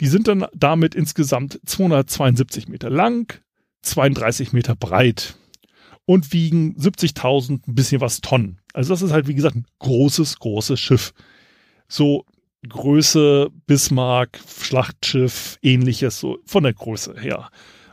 die 0.00 0.08
sind 0.08 0.28
dann 0.28 0.46
damit 0.54 0.94
insgesamt 0.94 1.60
272 1.64 2.68
Meter 2.68 2.90
lang, 2.90 3.40
32 3.82 4.52
Meter 4.52 4.74
breit 4.74 5.36
und 6.04 6.32
wiegen 6.32 6.76
70.000, 6.78 7.68
ein 7.68 7.74
bisschen 7.74 8.00
was 8.00 8.20
Tonnen. 8.20 8.60
Also 8.72 8.92
das 8.92 9.02
ist 9.02 9.12
halt, 9.12 9.28
wie 9.28 9.34
gesagt, 9.34 9.56
ein 9.56 9.66
großes, 9.78 10.38
großes 10.38 10.80
Schiff. 10.80 11.12
So 11.88 12.24
Größe, 12.66 13.50
Bismarck, 13.66 14.40
Schlachtschiff, 14.60 15.58
ähnliches, 15.62 16.18
so 16.18 16.38
von 16.44 16.64
der 16.64 16.74
Größe 16.74 17.14
her. 17.18 17.50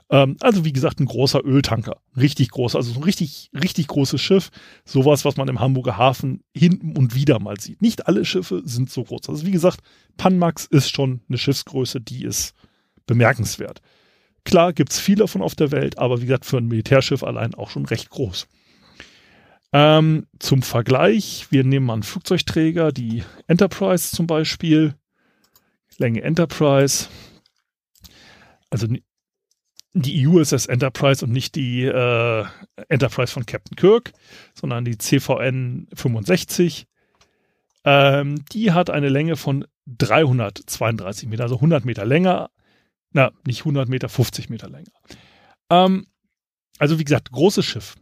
Ähm, 0.09 0.37
also 0.41 0.65
wie 0.65 0.73
gesagt, 0.73 0.99
ein 0.99 1.05
großer 1.05 1.43
Öltanker. 1.43 1.97
Richtig 2.17 2.49
groß, 2.49 2.75
also 2.75 2.93
so 2.93 2.99
ein 2.99 3.03
richtig, 3.03 3.49
richtig 3.53 3.87
großes 3.87 4.21
Schiff. 4.21 4.49
Sowas, 4.83 5.25
was 5.25 5.37
man 5.37 5.47
im 5.47 5.59
Hamburger 5.59 5.97
Hafen 5.97 6.43
hinten 6.55 6.95
und 6.97 7.15
wieder 7.15 7.39
mal 7.39 7.59
sieht. 7.59 7.81
Nicht 7.81 8.07
alle 8.07 8.25
Schiffe 8.25 8.61
sind 8.65 8.89
so 8.89 9.03
groß. 9.03 9.29
Also 9.29 9.45
wie 9.45 9.51
gesagt, 9.51 9.81
Panmax 10.17 10.65
ist 10.65 10.89
schon 10.89 11.21
eine 11.27 11.37
Schiffsgröße, 11.37 12.01
die 12.01 12.23
ist 12.23 12.53
bemerkenswert. 13.07 13.81
Klar 14.43 14.73
gibt 14.73 14.91
es 14.91 14.99
viele 14.99 15.19
davon 15.19 15.41
auf 15.41 15.55
der 15.55 15.71
Welt, 15.71 15.97
aber 15.97 16.21
wie 16.21 16.27
gesagt, 16.27 16.45
für 16.45 16.57
ein 16.57 16.67
Militärschiff 16.67 17.23
allein 17.23 17.55
auch 17.55 17.71
schon 17.71 17.85
recht 17.85 18.09
groß. 18.09 18.47
Ähm, 19.77 20.25
zum 20.39 20.61
Vergleich, 20.61 21.47
wir 21.49 21.65
nehmen 21.65 21.87
mal 21.87 21.95
einen 21.95 22.03
Flugzeugträger, 22.03 22.93
die 22.93 23.25
Enterprise 23.47 24.15
zum 24.15 24.25
Beispiel, 24.25 24.95
Länge 25.97 26.21
Enterprise, 26.21 27.09
also 28.69 28.87
die 29.91 30.27
USS 30.27 30.67
Enterprise 30.67 31.25
und 31.25 31.33
nicht 31.33 31.55
die 31.55 31.83
äh, 31.83 32.45
Enterprise 32.87 33.33
von 33.33 33.45
Captain 33.45 33.75
Kirk, 33.75 34.13
sondern 34.53 34.85
die 34.85 34.97
CVN 34.97 35.89
65. 35.93 36.87
Ähm, 37.83 38.45
die 38.53 38.71
hat 38.71 38.89
eine 38.89 39.09
Länge 39.09 39.35
von 39.35 39.65
332 39.87 41.27
Meter, 41.27 41.43
also 41.43 41.55
100 41.55 41.83
Meter 41.83 42.05
länger. 42.05 42.49
Na, 43.11 43.33
nicht 43.45 43.59
100 43.59 43.89
Meter, 43.89 44.07
50 44.07 44.49
Meter 44.49 44.69
länger. 44.69 44.93
Ähm, 45.69 46.07
also 46.79 46.97
wie 46.97 47.03
gesagt, 47.03 47.29
großes 47.33 47.65
Schiff. 47.65 47.97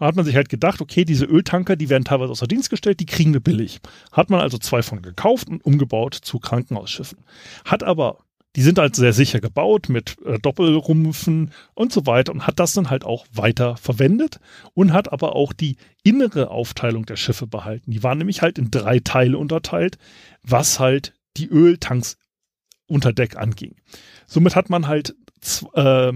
Hat 0.00 0.16
man 0.16 0.24
sich 0.24 0.34
halt 0.34 0.48
gedacht, 0.48 0.80
okay, 0.80 1.04
diese 1.04 1.26
Öltanker, 1.26 1.76
die 1.76 1.90
werden 1.90 2.04
teilweise 2.04 2.32
außer 2.32 2.46
Dienst 2.46 2.70
gestellt, 2.70 3.00
die 3.00 3.06
kriegen 3.06 3.32
wir 3.32 3.40
billig. 3.40 3.80
Hat 4.12 4.30
man 4.30 4.40
also 4.40 4.58
zwei 4.58 4.82
von 4.82 5.02
gekauft 5.02 5.48
und 5.48 5.64
umgebaut 5.64 6.14
zu 6.14 6.38
Krankenhausschiffen. 6.38 7.18
Hat 7.64 7.82
aber 7.82 8.18
die 8.56 8.62
sind 8.62 8.78
halt 8.78 8.96
sehr 8.96 9.12
sicher 9.12 9.40
gebaut 9.40 9.88
mit 9.88 10.16
äh, 10.24 10.38
Doppelrumpfen 10.38 11.52
und 11.74 11.92
so 11.92 12.06
weiter 12.06 12.32
und 12.32 12.46
hat 12.46 12.58
das 12.58 12.72
dann 12.72 12.90
halt 12.90 13.04
auch 13.04 13.26
weiter 13.32 13.76
verwendet 13.76 14.40
und 14.74 14.92
hat 14.92 15.12
aber 15.12 15.36
auch 15.36 15.52
die 15.52 15.76
innere 16.02 16.50
Aufteilung 16.50 17.06
der 17.06 17.16
Schiffe 17.16 17.46
behalten. 17.46 17.92
Die 17.92 18.02
waren 18.02 18.18
nämlich 18.18 18.42
halt 18.42 18.58
in 18.58 18.70
drei 18.70 18.98
Teile 18.98 19.38
unterteilt, 19.38 19.98
was 20.42 20.80
halt 20.80 21.14
die 21.36 21.48
Öltanks 21.48 22.16
unter 22.86 23.12
Deck 23.12 23.36
anging. 23.36 23.76
Somit 24.26 24.56
hat 24.56 24.68
man 24.68 24.88
halt 24.88 25.14
äh, 25.74 26.12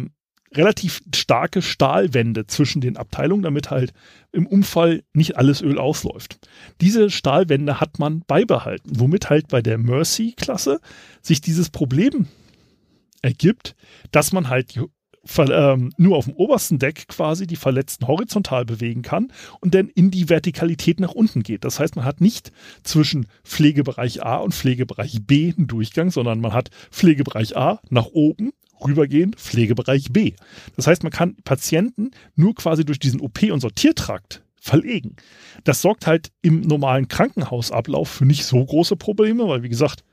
relativ 0.57 1.03
starke 1.15 1.63
Stahlwände 1.63 2.47
zwischen 2.47 2.81
den 2.81 2.97
Abteilungen, 2.97 3.43
damit 3.43 3.71
halt 3.71 3.93
im 4.33 4.47
Unfall 4.47 5.03
nicht 5.13 5.37
alles 5.37 5.63
Öl 5.63 5.79
ausläuft. 5.79 6.39
Diese 6.81 7.11
Stahlwände 7.11 7.81
hat 7.81 7.99
man 7.99 8.23
beibehalten, 8.27 8.93
womit 8.99 9.31
halt 9.31 9.49
bei 9.49 9.63
der 9.63 9.79
Mercy-Klasse 9.79 10.81
sich 11.23 11.41
dieses 11.41 11.71
Problem 11.71 12.27
ergibt, 13.23 13.75
dass 14.11 14.33
man 14.33 14.49
halt 14.49 14.79
ähm, 15.39 15.93
nur 15.97 16.17
auf 16.17 16.27
dem 16.27 16.35
obersten 16.35 16.79
Deck 16.79 17.09
quasi 17.09 17.47
die 17.47 17.57
Verletzten 17.57 18.07
horizontal 18.07 18.65
bewegen 18.65 19.03
kann 19.03 19.33
und 19.61 19.75
dann 19.75 19.89
in 19.89 20.11
die 20.11 20.29
Vertikalität 20.29 21.01
nach 21.01 21.13
unten 21.13 21.43
geht. 21.43 21.65
Das 21.65 21.81
heißt, 21.81 21.97
man 21.97 22.05
hat 22.05 22.21
nicht 22.21 22.53
zwischen 22.83 23.27
Pflegebereich 23.43 24.23
A 24.23 24.37
und 24.37 24.55
Pflegebereich 24.55 25.27
B 25.27 25.53
einen 25.57 25.67
Durchgang, 25.67 26.11
sondern 26.11 26.41
man 26.41 26.53
hat 26.53 26.71
Pflegebereich 26.91 27.57
A 27.57 27.81
nach 27.89 28.07
oben 28.07 28.53
rübergehen, 28.85 29.35
Pflegebereich 29.35 30.13
B. 30.13 30.35
Das 30.77 30.87
heißt, 30.87 31.03
man 31.03 31.13
kann 31.13 31.37
Patienten 31.45 32.11
nur 32.35 32.55
quasi 32.55 32.85
durch 32.85 32.99
diesen 32.99 33.21
OP- 33.21 33.51
und 33.51 33.61
Sortiertrakt 33.61 34.43
verlegen. 34.61 35.17
Das 35.65 35.83
sorgt 35.83 36.07
halt 36.07 36.31
im 36.41 36.63
normalen 36.63 37.09
Krankenhausablauf 37.09 38.09
für 38.09 38.25
nicht 38.25 38.45
so 38.45 38.65
große 38.65 38.97
Probleme, 38.97 39.47
weil 39.47 39.63
wie 39.63 39.69
gesagt, 39.69 40.05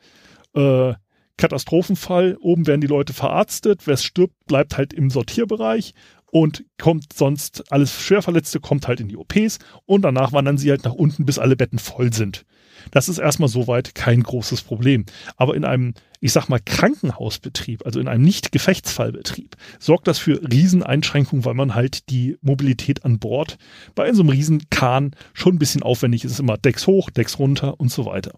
äh, 0.56 0.93
Katastrophenfall, 1.38 2.38
oben 2.39 2.67
werden 2.67 2.82
die 2.82 2.88
Leute 2.88 3.13
verarztet, 3.13 3.88
wer 3.88 3.97
stirbt, 3.97 4.36
bleibt 4.45 4.78
halt 4.78 4.93
im 4.93 5.10
Sortierbereich 5.10 5.93
und 6.32 6.63
kommt 6.80 7.13
sonst, 7.13 7.72
alles 7.72 8.02
Schwerverletzte 8.02 8.60
kommt 8.60 8.88
halt 8.88 9.00
in 9.00 9.10
die 9.10 9.17
OPs 9.17 9.60
und 9.86 10.02
danach 10.02 10.32
wandern 10.32 10.58
sie 10.58 10.72
halt 10.72 10.84
nach 10.84 10.94
unten, 10.94 11.26
bis 11.26 11.38
alle 11.38 11.56
Betten 11.56 11.78
voll 11.78 12.12
sind. 12.13 12.46
Das 12.89 13.10
ist 13.10 13.20
erstmal 13.20 13.50
soweit 13.50 13.94
kein 13.94 14.24
großes 14.24 14.63
Problem. 14.63 15.06
Aber 15.36 15.56
in 15.56 15.65
einem, 15.65 15.94
ich 16.20 16.32
sag 16.32 16.50
mal, 16.50 16.60
Krankenhausbetrieb, 16.60 17.86
also 17.86 18.00
in 18.00 18.08
einem 18.08 18.24
Nicht-Gefechtsfallbetrieb, 18.24 19.56
sorgt 19.78 20.08
das 20.08 20.17
für 20.17 20.41
Rieseneinschränkungen, 20.52 21.46
weil 21.46 21.54
man 21.54 21.76
halt 21.76 22.10
die 22.10 22.38
Mobilität 22.41 23.06
an 23.06 23.20
Bord 23.20 23.58
bei 23.94 24.12
so 24.13 24.22
einem 24.22 24.30
Riesenkahn 24.30 25.12
schon 25.34 25.56
ein 25.56 25.60
bisschen 25.60 25.84
aufwendig 25.84 26.24
ist. 26.26 26.39
Immer 26.39 26.58
Decks 26.58 26.88
hoch, 26.88 27.12
Decks 27.12 27.38
runter 27.38 27.80
und 27.80 27.91
so 27.91 28.06
weiter. 28.06 28.34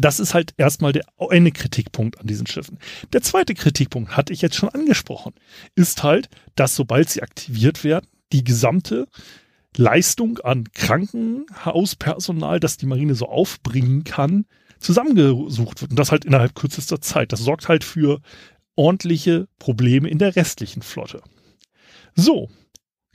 Das 0.00 0.20
ist 0.20 0.34
halt 0.34 0.54
erstmal 0.56 0.92
der 0.92 1.04
eine 1.18 1.52
Kritikpunkt 1.52 2.20
an 2.20 2.26
diesen 2.26 2.46
Schiffen. 2.46 2.78
Der 3.12 3.22
zweite 3.22 3.54
Kritikpunkt, 3.54 4.16
hatte 4.16 4.32
ich 4.32 4.42
jetzt 4.42 4.56
schon 4.56 4.68
angesprochen, 4.68 5.34
ist 5.74 6.02
halt, 6.02 6.28
dass 6.54 6.74
sobald 6.74 7.10
sie 7.10 7.22
aktiviert 7.22 7.84
werden, 7.84 8.06
die 8.32 8.44
gesamte 8.44 9.06
Leistung 9.76 10.38
an 10.38 10.64
Krankenhauspersonal, 10.72 12.60
das 12.60 12.76
die 12.76 12.86
Marine 12.86 13.14
so 13.14 13.26
aufbringen 13.26 14.04
kann, 14.04 14.46
zusammengesucht 14.78 15.80
wird. 15.80 15.92
Und 15.92 15.98
das 15.98 16.12
halt 16.12 16.24
innerhalb 16.24 16.54
kürzester 16.54 17.00
Zeit. 17.00 17.32
Das 17.32 17.40
sorgt 17.40 17.68
halt 17.68 17.84
für 17.84 18.20
ordentliche 18.76 19.48
Probleme 19.58 20.08
in 20.08 20.18
der 20.18 20.36
restlichen 20.36 20.82
Flotte. 20.82 21.22
So, 22.14 22.48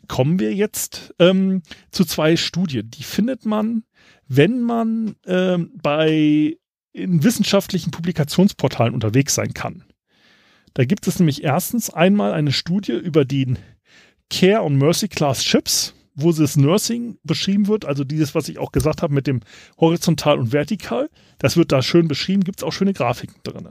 kommen 0.08 0.40
wir 0.40 0.54
jetzt 0.54 1.14
ähm, 1.20 1.64
zu 1.92 2.06
zwei 2.06 2.36
Studien. 2.36 2.90
Die 2.90 3.04
findet 3.04 3.46
man, 3.46 3.84
wenn 4.28 4.62
man 4.62 5.16
ähm, 5.26 5.72
bei 5.82 6.58
in 6.94 7.24
wissenschaftlichen 7.24 7.92
Publikationsportalen 7.92 8.94
unterwegs 8.94 9.36
sein 9.36 9.54
kann. 9.54 9.84
Da 10.74 10.86
gibt 10.86 11.08
es 11.08 11.20
nämlich 11.20 11.44
erstens 11.44 11.90
einmal 11.90 12.34
eine 12.34 12.52
Studie 12.52 12.94
über 12.94 13.26
den 13.26 13.60
Care 14.30 14.62
und 14.62 14.78
Mercy 14.78 15.08
Class 15.08 15.44
Ships 15.44 15.94
wo 16.16 16.32
das 16.32 16.58
Nursing 16.58 17.18
beschrieben 17.24 17.68
wird, 17.68 17.86
also 17.86 18.04
dieses, 18.04 18.36
was 18.36 18.48
ich 18.48 18.60
auch 18.60 18.72
gesagt 18.72 19.02
habe 19.02 19.14
mit 19.14 19.28
dem 19.28 19.42
horizontal 19.80 20.38
und 20.38 20.54
vertikal, 20.54 21.10
das 21.40 21.58
wird 21.58 21.72
da 21.72 21.82
schön 21.82 22.08
beschrieben, 22.08 22.44
gibt 22.44 22.60
es 22.60 22.64
auch 22.64 22.72
schöne 22.72 22.94
Grafiken 22.94 23.42
drin. 23.44 23.70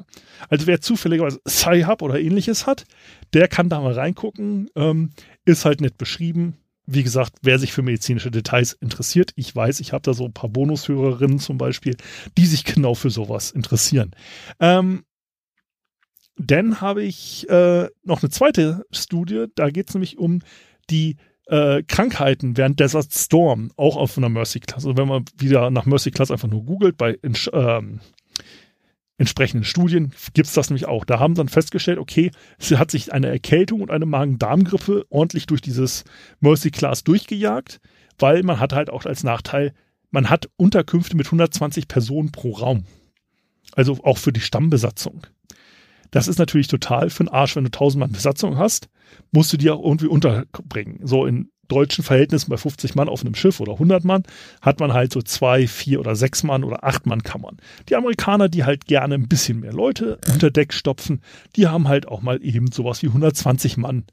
Also 0.49 0.67
wer 0.67 0.81
zufälligerweise 0.81 1.41
Sci-Hub 1.49 2.03
oder 2.03 2.19
ähnliches 2.19 2.67
hat, 2.67 2.85
der 3.33 3.49
kann 3.49 3.69
da 3.69 3.81
mal 3.81 3.93
reingucken, 3.93 4.69
ähm, 4.75 5.11
ist 5.45 5.65
halt 5.65 5.81
nett 5.81 5.99
beschrieben. 5.99 6.57
Wie 6.87 7.03
gesagt, 7.03 7.35
wer 7.43 7.59
sich 7.59 7.73
für 7.73 7.83
medizinische 7.83 8.31
Details 8.31 8.73
interessiert, 8.73 9.33
ich 9.37 9.55
weiß, 9.55 9.81
ich 9.81 9.93
habe 9.93 10.03
da 10.03 10.15
so 10.15 10.25
ein 10.25 10.33
paar 10.33 10.51
Bonushörerinnen 10.51 11.39
zum 11.39 11.59
Beispiel, 11.59 11.97
die 12.37 12.47
sich 12.47 12.65
genau 12.65 12.95
für 12.95 13.11
sowas 13.11 13.51
interessieren. 13.51 14.13
Ähm, 14.59 15.05
dann 16.37 16.81
habe 16.81 17.05
ich 17.05 17.49
äh, 17.49 17.89
noch 18.03 18.23
eine 18.23 18.31
zweite 18.31 18.85
Studie, 18.91 19.47
da 19.55 19.71
geht 19.71 19.89
es 19.89 19.95
nämlich 19.95 20.19
um 20.19 20.41
die 20.91 21.17
äh, 21.47 21.83
Krankheiten 21.83 22.57
während 22.57 22.81
Desert 22.81 23.13
Storm, 23.13 23.71
auch 23.77 23.97
auf 23.97 24.17
einer 24.17 24.29
Mercy 24.29 24.61
Class. 24.61 24.87
Also 24.87 24.97
wenn 24.97 25.09
man 25.09 25.25
wieder 25.37 25.71
nach 25.71 25.87
Mercy 25.87 26.11
Class 26.11 26.31
einfach 26.31 26.49
nur 26.49 26.65
googelt, 26.65 26.97
bei 26.97 27.19
ähm, 27.53 28.01
entsprechenden 29.23 29.65
Studien 29.65 30.13
gibt 30.35 30.49
es 30.49 30.55
das 30.55 30.69
nämlich 30.69 30.87
auch. 30.87 31.05
Da 31.05 31.19
haben 31.19 31.35
sie 31.35 31.41
dann 31.41 31.49
festgestellt, 31.49 31.99
okay, 31.99 32.31
sie 32.59 32.77
hat 32.77 32.91
sich 32.91 33.13
eine 33.13 33.29
Erkältung 33.29 33.81
und 33.81 33.91
eine 33.91 34.05
Magen-Darm-Grippe 34.05 35.07
ordentlich 35.09 35.47
durch 35.47 35.63
dieses 35.63 36.05
Mercy 36.41 36.71
Class 36.71 37.05
durchgejagt, 37.05 37.81
weil 38.19 38.43
man 38.43 38.61
hat 38.61 38.73
halt 38.73 38.91
auch 38.91 39.07
als 39.07 39.25
Nachteil, 39.25 39.73
man 40.11 40.29
hat 40.29 40.51
Unterkünfte 40.57 41.17
mit 41.17 41.27
120 41.27 41.89
Personen 41.89 42.33
pro 42.33 42.51
Raum. 42.51 42.85
Also 43.75 43.99
auch 44.05 44.19
für 44.19 44.33
die 44.33 44.41
Stammbesatzung. 44.41 45.27
Das 46.11 46.29
ist 46.29 46.39
natürlich 46.39 46.69
total 46.69 47.09
für 47.09 47.25
den 47.25 47.33
Arsch, 47.33 47.57
wenn 47.57 47.65
du 47.65 47.69
1000 47.69 48.01
Mann 48.01 48.13
Besatzung 48.13 48.59
hast, 48.59 48.89
musst 49.31 49.53
du 49.53 49.57
die 49.57 49.71
auch 49.71 49.83
irgendwie 49.83 50.09
unterbringen. 50.09 51.01
So 51.05 51.25
in 51.25 51.51
deutschen 51.69 52.05
Verhältnissen 52.05 52.51
bei 52.51 52.57
50 52.57 52.95
Mann 52.95 53.09
auf 53.09 53.23
einem 53.23 53.35
Schiff 53.35 53.61
oder 53.61 53.73
100 53.73 54.05
Mann 54.05 54.25
hat 54.61 54.81
man 54.81 54.93
halt 54.93 55.13
so 55.13 55.23
zwei, 55.23 55.67
vier 55.67 56.01
oder 56.01 56.17
sechs 56.17 56.43
Mann 56.43 56.65
oder 56.65 56.85
acht 56.85 57.07
Mann 57.07 57.23
Kammern. 57.23 57.59
Die 57.89 57.97
Amerikaner, 57.97 58.49
die 58.49 58.65
halt 58.65 58.87
gerne 58.87 59.15
ein 59.15 59.29
bisschen 59.29 59.61
mehr 59.61 59.73
Leute 59.73 60.19
unter 60.33 60.51
Deck 60.51 60.73
stopfen, 60.75 61.23
die 61.57 61.69
haben 61.69 61.89
halt 61.89 62.09
auch 62.09 62.23
mal 62.23 62.43
eben 62.45 62.71
sowas 62.71 63.03
wie 63.03 63.09
120 63.09 63.77
Mann 63.77 64.05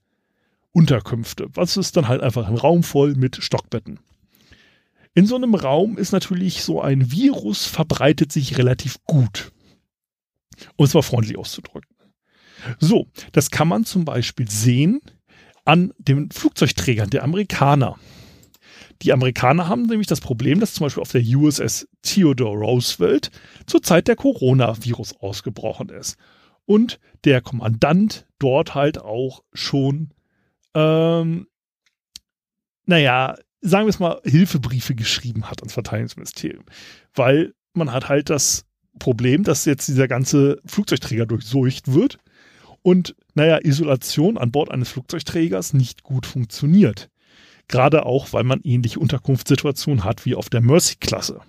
Unterkünfte. 0.72 1.48
Was 1.54 1.78
ist 1.78 1.98
dann 1.98 2.08
halt 2.08 2.22
einfach 2.22 2.48
ein 2.48 2.56
Raum 2.56 2.84
voll 2.84 3.16
mit 3.16 3.38
Stockbetten. 3.38 4.00
In 5.16 5.26
so 5.26 5.36
einem 5.36 5.56
Raum 5.56 5.98
ist 5.98 6.12
natürlich 6.12 6.64
so 6.64 6.82
ein 6.82 7.12
Virus 7.12 7.66
verbreitet 7.66 8.32
sich 8.32 8.58
relativ 8.58 8.98
gut 9.06 9.52
um 10.76 10.86
es 10.86 10.94
mal 10.94 11.02
freundlich 11.02 11.38
auszudrücken. 11.38 11.96
So, 12.80 13.08
das 13.32 13.52
kann 13.52 13.68
man 13.68 13.86
zum 13.86 14.06
Beispiel 14.06 14.50
sehen 14.50 15.02
an 15.66 15.94
den 15.98 16.32
Flugzeugträgern 16.32 17.10
der 17.10 17.24
Amerikaner. 17.24 17.98
Die 19.02 19.14
Amerikaner 19.14 19.68
haben 19.70 19.84
nämlich 19.84 20.08
das 20.08 20.20
Problem, 20.20 20.60
dass 20.60 20.74
zum 20.74 20.86
Beispiel 20.86 21.02
auf 21.02 21.12
der 21.12 21.24
USS 21.24 21.88
Theodore 22.02 22.58
Roosevelt 22.58 23.32
zur 23.66 23.82
Zeit 23.82 24.08
der 24.08 24.16
Coronavirus 24.16 25.16
ausgebrochen 25.22 25.90
ist. 25.90 26.18
Und 26.66 27.00
der 27.24 27.42
Kommandant 27.42 28.28
dort 28.40 28.76
halt 28.76 29.00
auch 29.00 29.44
schon, 29.54 30.14
ähm, 30.76 31.48
naja, 32.86 33.36
sagen 33.62 33.86
wir 33.86 33.90
es 33.90 34.00
mal, 34.00 34.20
Hilfebriefe 34.24 34.96
geschrieben 34.96 35.50
hat 35.50 35.62
ans 35.62 35.74
Verteidigungsministerium. 35.74 36.66
Weil 37.14 37.54
man 37.74 37.92
hat 37.92 38.10
halt 38.10 38.30
das 38.30 38.66
Problem, 39.00 39.44
dass 39.44 39.66
jetzt 39.66 39.88
dieser 39.88 40.08
ganze 40.08 40.62
Flugzeugträger 40.66 41.26
durchseucht 41.26 41.94
wird 41.94 42.18
und, 42.82 43.16
naja, 43.40 43.60
Isolation 43.64 44.38
an 44.38 44.52
Bord 44.52 44.70
eines 44.70 44.90
Flugzeugträgers 44.90 45.74
nicht 45.74 46.04
gut 46.04 46.26
funktioniert. 46.26 47.10
Gerade 47.70 48.06
auch, 48.06 48.34
weil 48.34 48.44
man 48.44 48.60
ähnliche 48.64 49.00
Unterkunftssituationen 49.00 50.04
hat 50.04 50.26
wie 50.26 50.36
auf 50.36 50.50
der 50.50 50.60
Mercy-Klasse. 50.60 51.40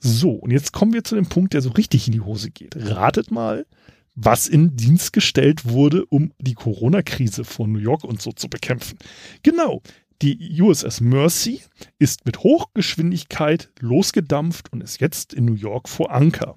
So, 0.00 0.30
und 0.30 0.50
jetzt 0.50 0.72
kommen 0.72 0.94
wir 0.94 1.04
zu 1.04 1.14
dem 1.14 1.26
Punkt, 1.26 1.52
der 1.52 1.60
so 1.60 1.70
richtig 1.70 2.06
in 2.06 2.14
die 2.14 2.22
Hose 2.22 2.50
geht. 2.50 2.74
Ratet 2.74 3.30
mal, 3.30 3.66
was 4.14 4.46
in 4.46 4.76
Dienst 4.76 5.12
gestellt 5.12 5.66
wurde, 5.66 6.06
um 6.06 6.32
die 6.38 6.54
Corona-Krise 6.54 7.44
von 7.44 7.70
New 7.70 7.78
York 7.78 8.04
und 8.04 8.22
so 8.22 8.32
zu 8.32 8.48
bekämpfen. 8.48 8.96
Genau, 9.42 9.82
die 10.24 10.62
USS 10.62 11.02
Mercy 11.02 11.60
ist 11.98 12.24
mit 12.24 12.38
Hochgeschwindigkeit 12.38 13.70
losgedampft 13.80 14.72
und 14.72 14.82
ist 14.82 14.98
jetzt 15.00 15.34
in 15.34 15.44
New 15.44 15.54
York 15.54 15.86
vor 15.86 16.12
Anker. 16.12 16.56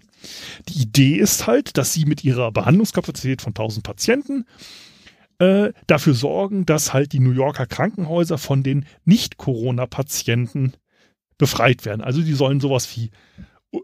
Die 0.69 0.81
Idee 0.83 1.15
ist 1.15 1.47
halt, 1.47 1.77
dass 1.77 1.93
sie 1.93 2.05
mit 2.05 2.23
ihrer 2.23 2.51
Behandlungskapazität 2.53 3.41
von 3.41 3.51
1000 3.51 3.83
Patienten 3.85 4.45
äh, 5.39 5.73
dafür 5.85 6.13
sorgen, 6.13 6.65
dass 6.65 6.93
halt 6.93 7.11
die 7.11 7.19
New 7.19 7.33
Yorker 7.33 7.65
Krankenhäuser 7.65 8.37
von 8.37 8.63
den 8.63 8.85
Nicht-Corona-Patienten 9.03 10.73
befreit 11.37 11.83
werden. 11.83 12.01
Also 12.01 12.21
die 12.21 12.33
sollen 12.33 12.61
sowas 12.61 12.95
wie 12.95 13.11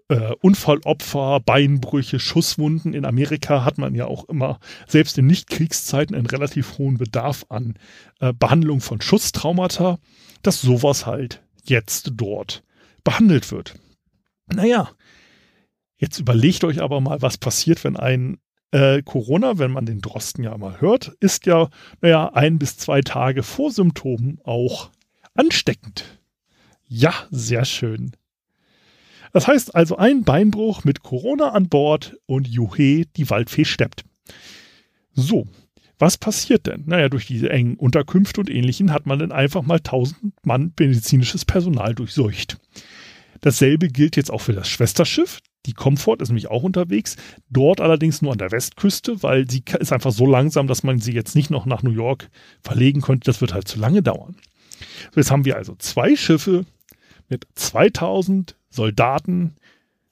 äh, 0.10 0.34
Unfallopfer, 0.41 1.39
Beinbrüche, 1.39 2.19
Schusswunden. 2.19 2.93
In 2.93 3.06
Amerika 3.06 3.63
hat 3.63 3.77
man 3.77 3.95
ja 3.95 4.06
auch 4.06 4.27
immer, 4.29 4.60
selbst 4.88 5.17
in 5.17 5.27
Nicht-Kriegszeiten, 5.27 6.15
einen 6.15 6.25
relativ 6.25 6.77
hohen 6.77 6.97
Bedarf 6.97 7.45
an 7.49 7.75
äh, 8.19 8.34
Behandlung 8.34 8.82
von 8.82 9.01
Schusstraumata, 9.01 9.99
dass 10.41 10.62
sowas 10.62 11.06
halt 11.06 11.43
jetzt 11.63 12.12
dort 12.15 12.63
behandelt 13.03 13.51
wird. 13.51 13.75
Naja, 14.47 14.89
Jetzt 16.03 16.19
überlegt 16.19 16.65
euch 16.65 16.82
aber 16.82 16.99
mal, 16.99 17.21
was 17.21 17.38
passiert, 17.38 17.86
wenn 17.86 17.95
ein 17.95 18.38
äh, 18.71 19.01
Corona, 19.03 19.58
wenn 19.58 19.71
man 19.71 19.86
den 19.86 20.01
Drosten 20.01 20.43
ja 20.43 20.58
mal 20.58 20.82
hört, 20.82 21.13
ist 21.21 21.45
ja, 21.45 21.69
naja, 22.01 22.34
ein 22.34 22.60
bis 22.60 22.75
zwei 22.75 22.99
Tage 22.99 23.41
vor 23.41 23.71
Symptomen 23.71 24.38
auch 24.43 24.89
ansteckend. 25.34 26.19
Ja, 26.89 27.13
sehr 27.32 27.63
schön. 27.63 28.17
Das 29.34 29.48
heißt 29.48 29.76
also 29.76 29.98
ein 29.98 30.24
Beinbruch 30.24 30.84
mit 30.84 31.02
Corona 31.02 31.50
an 31.50 31.67
Bord 31.67 32.15
und 32.28 32.48
Juhe, 32.48 33.06
die 33.06 33.30
Waldfee 33.30 33.65
steppt. 33.65 34.06
So, 35.13 35.48
was 35.98 36.17
passiert 36.17 36.67
denn? 36.67 36.84
Naja, 36.86 37.10
durch 37.10 37.26
diese 37.26 37.50
engen 37.50 37.76
Unterkünfte 37.76 38.39
und 38.41 38.50
Ähnlichen 38.50 38.93
hat 38.93 39.08
man 39.08 39.19
dann 39.19 39.32
einfach 39.32 39.63
mal 39.63 39.78
1000 39.78 40.34
Mann 40.46 40.72
medizinisches 40.80 41.46
Personal 41.46 41.96
durchseucht. 41.96 42.58
Dasselbe 43.41 43.88
gilt 43.88 44.15
jetzt 44.15 44.32
auch 44.32 44.41
für 44.41 44.54
das 44.54 44.69
Schwesterschiff. 44.69 45.39
Die 45.65 45.74
Comfort 45.74 46.17
ist 46.22 46.30
nämlich 46.30 46.50
auch 46.50 46.63
unterwegs, 46.63 47.15
dort 47.50 47.80
allerdings 47.82 48.22
nur 48.22 48.34
an 48.34 48.38
der 48.38 48.52
Westküste, 48.52 49.24
weil 49.24 49.50
sie 49.50 49.63
ist 49.80 49.93
einfach 49.93 50.12
so 50.12 50.26
langsam, 50.26 50.67
dass 50.67 50.84
man 50.84 51.00
sie 51.00 51.13
jetzt 51.13 51.36
nicht 51.36 51.50
noch 51.50 51.65
nach 51.65 51.84
New 51.84 51.91
York 51.91 52.30
verlegen 52.62 53.02
könnte. 53.02 53.26
Das 53.26 53.41
wird 53.41 53.54
halt 53.54 53.67
zu 53.67 53.80
lange 53.80 54.04
dauern. 54.04 54.36
So, 55.12 55.22
jetzt 55.22 55.32
haben 55.32 55.46
wir 55.46 55.56
also 55.56 55.76
zwei 55.78 56.15
Schiffe 56.15 56.65
mit 57.34 57.48
2000 57.56 58.56
Soldaten 58.69 59.56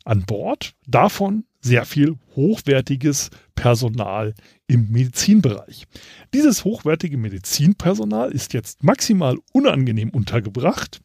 an 0.04 0.26
Bord, 0.26 0.74
davon 0.88 1.46
sehr 1.62 1.86
viel 1.86 2.16
hochwertiges 2.36 3.30
Personal 3.54 4.34
im 4.66 4.90
Medizinbereich. 4.90 5.86
Dieses 6.34 6.66
hochwertige 6.66 7.18
Medizinpersonal 7.18 8.32
ist 8.32 8.54
jetzt 8.54 8.84
maximal 8.84 9.38
unangenehm 9.54 10.10
untergebracht 10.10 11.02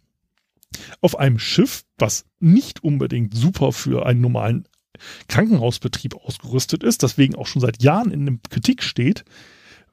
auf 1.03 1.19
einem 1.19 1.39
Schiff, 1.39 1.85
was 1.99 2.25
nicht 2.41 2.83
unbedingt 2.83 3.35
super 3.35 3.73
für 3.73 4.07
einen 4.07 4.23
normalen 4.23 4.67
Krankenhausbetrieb 5.29 6.15
ausgerüstet 6.15 6.83
ist, 6.83 7.03
deswegen 7.03 7.35
auch 7.35 7.47
schon 7.47 7.61
seit 7.61 7.83
Jahren 7.83 8.11
in 8.11 8.25
der 8.25 8.39
Kritik 8.49 8.83
steht, 8.83 9.25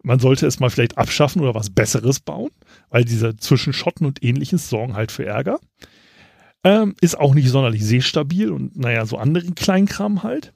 man 0.01 0.19
sollte 0.19 0.45
es 0.47 0.59
mal 0.59 0.69
vielleicht 0.69 0.97
abschaffen 0.97 1.41
oder 1.41 1.55
was 1.55 1.69
Besseres 1.69 2.19
bauen, 2.19 2.51
weil 2.89 3.05
diese 3.05 3.35
Zwischenschotten 3.35 4.05
und 4.05 4.23
ähnliches 4.23 4.69
sorgen 4.69 4.95
halt 4.95 5.11
für 5.11 5.25
Ärger. 5.25 5.59
Ähm, 6.63 6.95
ist 7.01 7.19
auch 7.19 7.33
nicht 7.33 7.49
sonderlich 7.49 7.83
seestabil 7.83 8.51
und 8.51 8.77
naja, 8.77 9.05
so 9.05 9.17
anderen 9.17 9.55
Kleinkram 9.55 10.23
halt. 10.23 10.53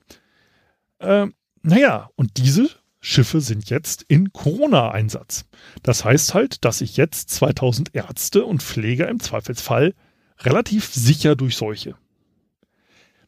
Ähm, 1.00 1.34
naja, 1.64 2.10
und 2.16 2.38
diese 2.38 2.70
Schiffe 3.00 3.42
sind 3.42 3.70
jetzt 3.70 4.04
in 4.04 4.32
Corona-Einsatz. 4.32 5.46
Das 5.84 6.06
heißt 6.06 6.34
halt, 6.34 6.66
dass 6.66 6.82
ich 6.82 6.98
jetzt 6.98 7.30
2000 7.30 7.94
Ärzte 7.94 8.46
und 8.46 8.64
Pfleger 8.64 9.08
im 9.08 9.20
Zweifelsfall 9.20 9.94
relativ 10.40 10.94
sicher 10.94 11.36
durchseuche. 11.36 11.96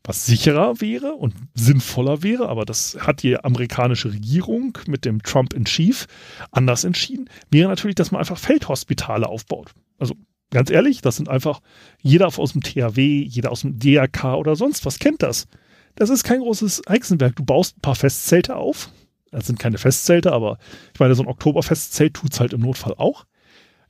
Was 0.04 0.26
sicherer 0.26 0.82
wäre 0.82 1.14
und 1.14 1.36
sinnvoller 1.54 2.24
wäre, 2.24 2.50
aber 2.50 2.66
das 2.66 2.98
hat 3.00 3.22
die 3.22 3.38
amerikanische 3.38 4.12
Regierung 4.12 4.78
mit 4.88 5.06
dem 5.06 5.22
Trump 5.22 5.54
in 5.54 5.66
Chief 5.66 6.08
anders 6.52 6.84
entschieden, 6.84 7.30
wäre 7.52 7.70
natürlich, 7.70 7.96
dass 7.96 8.12
man 8.12 8.20
einfach 8.20 8.38
Feldhospitale 8.38 9.28
aufbaut. 9.28 9.74
Also 9.98 10.16
ganz 10.52 10.70
ehrlich, 10.70 11.02
das 11.02 11.16
sind 11.16 11.30
einfach 11.30 11.62
jeder 12.02 12.28
aus 12.28 12.54
dem 12.54 12.62
THW, 12.62 13.24
jeder 13.24 13.52
aus 13.52 13.62
dem 13.62 13.80
DRK 13.80 14.36
oder 14.36 14.56
sonst 14.56 14.86
was 14.86 15.00
kennt 15.00 15.24
das. 15.24 15.48
Das 15.96 16.10
ist 16.10 16.24
kein 16.24 16.40
großes 16.40 16.84
Hexenwerk. 16.88 17.36
Du 17.36 17.44
baust 17.44 17.78
ein 17.78 17.82
paar 17.82 17.96
Festzelte 17.96 18.56
auf. 18.56 18.90
Das 19.32 19.48
sind 19.48 19.60
keine 19.60 19.78
Festzelte, 19.78 20.32
aber 20.32 20.58
ich 20.94 21.00
meine, 21.00 21.14
so 21.14 21.24
ein 21.24 21.28
Oktoberfestzelt 21.28 22.16
tut 22.16 22.34
es 22.34 22.40
halt 22.40 22.54
im 22.54 22.62
Notfall 22.62 22.96
auch. 22.98 23.26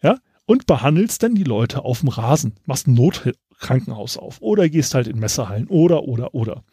Ja, 0.01 0.17
und 0.45 0.65
behandelst 0.65 1.23
dann 1.23 1.35
die 1.35 1.43
Leute 1.43 1.85
auf 1.85 1.99
dem 1.99 2.09
Rasen. 2.09 2.55
Machst 2.65 2.87
ein 2.87 2.95
Notkrankenhaus 2.95 4.17
auf 4.17 4.41
oder 4.41 4.67
gehst 4.69 4.95
halt 4.95 5.07
in 5.07 5.19
Messerhallen 5.19 5.67
oder, 5.67 6.03
oder, 6.03 6.33
oder. 6.33 6.63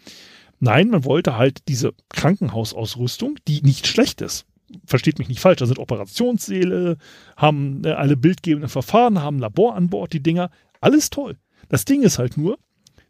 Nein, 0.58 0.88
man 0.88 1.04
wollte 1.04 1.36
halt 1.36 1.68
diese 1.68 1.92
Krankenhausausrüstung, 2.08 3.36
die 3.46 3.60
nicht 3.62 3.86
schlecht 3.86 4.22
ist. 4.22 4.46
Versteht 4.84 5.18
mich 5.18 5.28
nicht 5.28 5.40
falsch, 5.40 5.58
da 5.58 5.66
sind 5.66 5.78
Operationssäle, 5.78 6.96
haben 7.36 7.82
äh, 7.84 7.90
alle 7.90 8.16
bildgebenden 8.16 8.68
Verfahren, 8.68 9.22
haben 9.22 9.38
Labor 9.38 9.76
an 9.76 9.88
Bord, 9.88 10.12
die 10.12 10.22
Dinger. 10.22 10.50
Alles 10.80 11.10
toll. 11.10 11.36
Das 11.68 11.84
Ding 11.84 12.02
ist 12.02 12.18
halt 12.18 12.36
nur, 12.36 12.58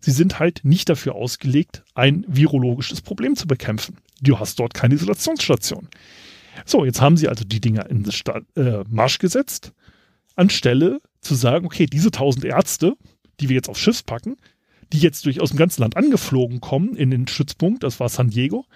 sie 0.00 0.10
sind 0.10 0.38
halt 0.38 0.60
nicht 0.64 0.88
dafür 0.88 1.14
ausgelegt, 1.14 1.84
ein 1.94 2.24
virologisches 2.28 3.00
Problem 3.00 3.36
zu 3.36 3.46
bekämpfen. 3.46 3.98
Du 4.20 4.38
hast 4.38 4.58
dort 4.58 4.74
keine 4.74 4.94
Isolationsstation. 4.94 5.88
So, 6.64 6.84
jetzt 6.84 7.00
haben 7.00 7.16
sie 7.16 7.28
also 7.28 7.44
die 7.44 7.60
Dinger 7.60 7.88
in 7.90 8.02
den 8.02 8.12
äh, 8.56 8.84
Marsch 8.88 9.18
gesetzt 9.18 9.72
anstelle 10.36 11.00
zu 11.20 11.34
sagen, 11.34 11.66
okay, 11.66 11.86
diese 11.86 12.08
1000 12.08 12.44
Ärzte, 12.44 12.96
die 13.40 13.48
wir 13.48 13.56
jetzt 13.56 13.68
aufs 13.68 13.80
Schiff 13.80 14.04
packen, 14.04 14.36
die 14.92 14.98
jetzt 14.98 15.24
durch 15.26 15.40
aus 15.40 15.50
dem 15.50 15.58
ganzen 15.58 15.82
Land 15.82 15.96
angeflogen 15.96 16.60
kommen 16.60 16.94
in 16.94 17.10
den 17.10 17.26
Stützpunkt, 17.26 17.82
das 17.82 17.98
war 17.98 18.08
San 18.08 18.30
Diego, 18.30 18.66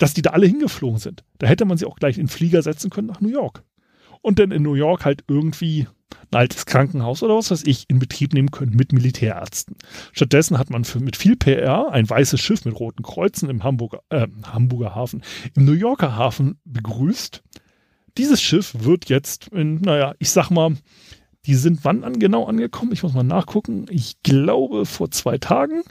dass 0.00 0.14
die 0.14 0.22
da 0.22 0.30
alle 0.30 0.46
hingeflogen 0.46 0.98
sind. 0.98 1.24
Da 1.38 1.46
hätte 1.46 1.64
man 1.64 1.78
sie 1.78 1.86
auch 1.86 1.96
gleich 1.96 2.18
in 2.18 2.28
Flieger 2.28 2.62
setzen 2.62 2.90
können 2.90 3.08
nach 3.08 3.20
New 3.20 3.28
York. 3.28 3.62
Und 4.22 4.38
dann 4.38 4.50
in 4.50 4.62
New 4.62 4.74
York 4.74 5.04
halt 5.04 5.24
irgendwie 5.28 5.86
ein 6.30 6.38
altes 6.38 6.66
Krankenhaus 6.66 7.22
oder 7.22 7.36
was 7.36 7.50
weiß 7.50 7.64
ich 7.66 7.84
in 7.88 7.98
Betrieb 7.98 8.32
nehmen 8.32 8.50
können 8.50 8.74
mit 8.74 8.92
Militärärzten. 8.92 9.76
Stattdessen 10.12 10.58
hat 10.58 10.70
man 10.70 10.84
für, 10.84 11.00
mit 11.00 11.16
viel 11.16 11.36
PR 11.36 11.92
ein 11.92 12.08
weißes 12.08 12.40
Schiff 12.40 12.64
mit 12.64 12.78
roten 12.78 13.02
Kreuzen 13.02 13.48
im 13.48 13.62
Hamburger, 13.62 14.00
äh, 14.10 14.26
Hamburger 14.44 14.94
Hafen, 14.94 15.22
im 15.54 15.64
New 15.64 15.72
Yorker 15.72 16.16
Hafen 16.16 16.58
begrüßt, 16.64 17.42
dieses 18.18 18.42
Schiff 18.42 18.74
wird 18.80 19.08
jetzt 19.08 19.48
in, 19.48 19.80
naja, 19.80 20.14
ich 20.18 20.30
sag 20.30 20.50
mal, 20.50 20.76
die 21.46 21.54
sind 21.54 21.84
wann 21.84 22.04
an, 22.04 22.18
genau 22.18 22.46
angekommen? 22.46 22.92
Ich 22.92 23.02
muss 23.02 23.14
mal 23.14 23.22
nachgucken. 23.22 23.86
Ich 23.88 24.22
glaube 24.22 24.84
vor 24.84 25.10
zwei 25.10 25.38
Tagen. 25.38 25.82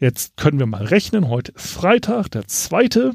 Jetzt 0.00 0.38
können 0.38 0.58
wir 0.58 0.66
mal 0.66 0.84
rechnen. 0.86 1.28
Heute 1.28 1.52
ist 1.52 1.72
Freitag, 1.72 2.30
der 2.30 2.48
zweite. 2.48 3.14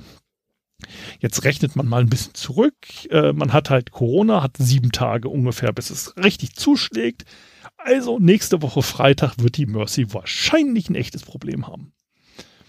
Jetzt 1.20 1.44
rechnet 1.44 1.76
man 1.76 1.88
mal 1.88 2.02
ein 2.02 2.10
bisschen 2.10 2.36
zurück. 2.36 2.76
Äh, 3.10 3.34
man 3.34 3.54
hat 3.54 3.72
halt 3.72 3.90
Corona, 3.90 4.44
hat 4.44 4.58
sieben 4.58 4.92
Tage 4.92 5.28
ungefähr, 5.28 5.74
bis 5.74 5.90
es 5.90 6.16
richtig 6.18 6.56
zuschlägt. 6.56 7.26
Also 7.78 8.20
nächste 8.20 8.62
Woche 8.62 8.84
Freitag 8.84 9.40
wird 9.40 9.58
die 9.58 9.66
Mercy 9.66 10.14
wahrscheinlich 10.14 10.90
ein 10.90 10.96
echtes 10.96 11.24
Problem 11.24 11.68
haben. 11.68 11.92